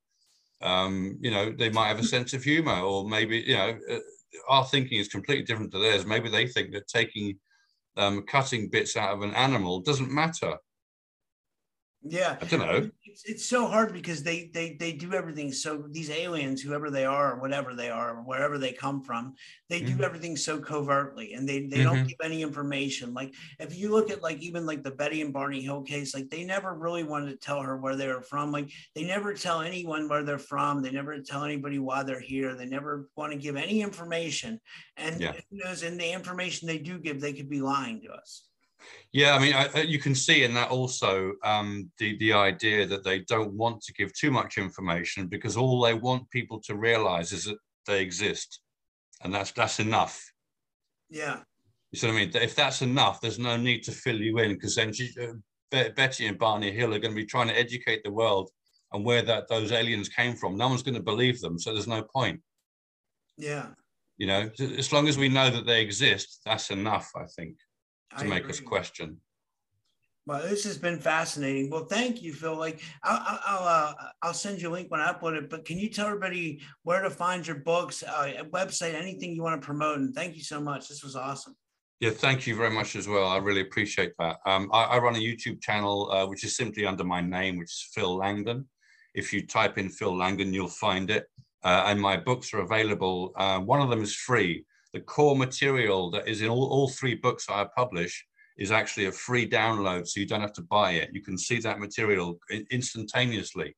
[0.63, 3.99] Um, you know, they might have a sense of humor, or maybe you know, uh,
[4.49, 6.07] our thinking is completely different to theirs.
[6.07, 7.39] Maybe they think that taking
[7.97, 10.57] um, cutting bits out of an animal doesn't matter.
[12.07, 12.91] Yeah, I don't know.
[13.07, 15.51] It's, it's so hard because they they they do everything.
[15.53, 19.35] So these aliens, whoever they are, or whatever they are, or wherever they come from,
[19.71, 20.05] they do Mhm.
[20.05, 21.85] everything so covertly, and they they Mhm.
[21.85, 23.15] don't give any information.
[23.15, 26.29] Like if you look at like even like the Betty and Barney Hill case, like
[26.29, 28.53] they never really wanted to tell her where they were from.
[28.53, 30.83] Like they never tell anyone where they're from.
[30.83, 32.55] They never tell anybody why they're here.
[32.55, 34.61] They never want to give any information.
[34.99, 35.33] And Yeah.
[35.33, 35.83] who knows?
[35.83, 38.45] In the information they do give, they could be lying to us.
[39.13, 43.05] Yeah, I mean, I, you can see in that also um, the the idea that
[43.05, 47.33] they don't want to give too much information because all they want people to realize
[47.33, 48.61] is that they exist,
[49.23, 50.21] and that's that's enough.
[51.11, 51.41] Yeah.
[51.93, 52.31] You see what I mean?
[52.35, 56.27] If that's enough, there's no need to fill you in because then she, uh, Betty
[56.27, 58.51] and Barney Hill are going to be trying to educate the world
[58.93, 60.57] and where that those aliens came from.
[60.57, 62.41] No one's going to believe them, so there's no point.
[63.37, 63.69] Yeah.
[64.17, 67.57] You know, as long as we know that they exist, that's enough, I think,
[68.19, 69.19] to I make us question.
[70.27, 71.69] Well, this has been fascinating.
[71.69, 72.57] Well, thank you, Phil.
[72.57, 75.51] Like, I'll I'll I'll, uh, I'll send you a link when I upload it.
[75.51, 79.61] But can you tell everybody where to find your books, uh, website, anything you want
[79.61, 79.99] to promote?
[79.99, 80.89] And thank you so much.
[80.89, 81.55] This was awesome.
[82.01, 83.29] Yeah, thank you very much as well.
[83.29, 84.39] I really appreciate that.
[84.47, 87.71] Um, I, I run a YouTube channel uh, which is simply under my name, which
[87.71, 88.67] is Phil Langdon.
[89.15, 91.27] If you type in Phil Langdon, you'll find it.
[91.63, 93.33] Uh, and my books are available.
[93.37, 94.65] Uh, one of them is free.
[94.95, 98.25] The core material that is in all, all three books I publish
[98.57, 101.11] is actually a free download, so you don't have to buy it.
[101.13, 102.39] You can see that material
[102.71, 103.75] instantaneously.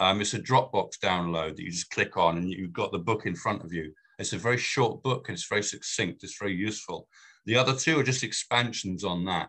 [0.00, 3.24] Um, it's a Dropbox download that you just click on, and you've got the book
[3.24, 3.90] in front of you.
[4.18, 6.22] It's a very short book, and it's very succinct.
[6.22, 7.08] It's very useful.
[7.46, 9.48] The other two are just expansions on that.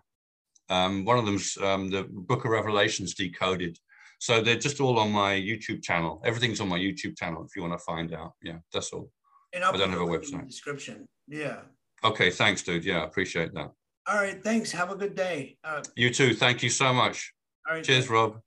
[0.70, 3.78] Um, one of them's um, the Book of Revelations decoded.
[4.20, 6.22] So they're just all on my YouTube channel.
[6.24, 8.32] Everything's on my YouTube channel if you want to find out.
[8.42, 9.12] Yeah, that's all.
[9.56, 10.48] And I'll I don't put have a the in the website.
[10.48, 11.08] description.
[11.30, 11.62] Yeah.
[12.04, 12.84] Okay, thanks, dude.
[12.86, 13.72] Yeah, I appreciate that.
[14.08, 14.44] All right.
[14.44, 14.72] Thanks.
[14.72, 15.58] Have a good day.
[15.64, 16.36] Uh, You too.
[16.36, 17.34] Thank you so much.
[17.68, 17.84] all right.
[17.84, 18.40] Cheers, Rob.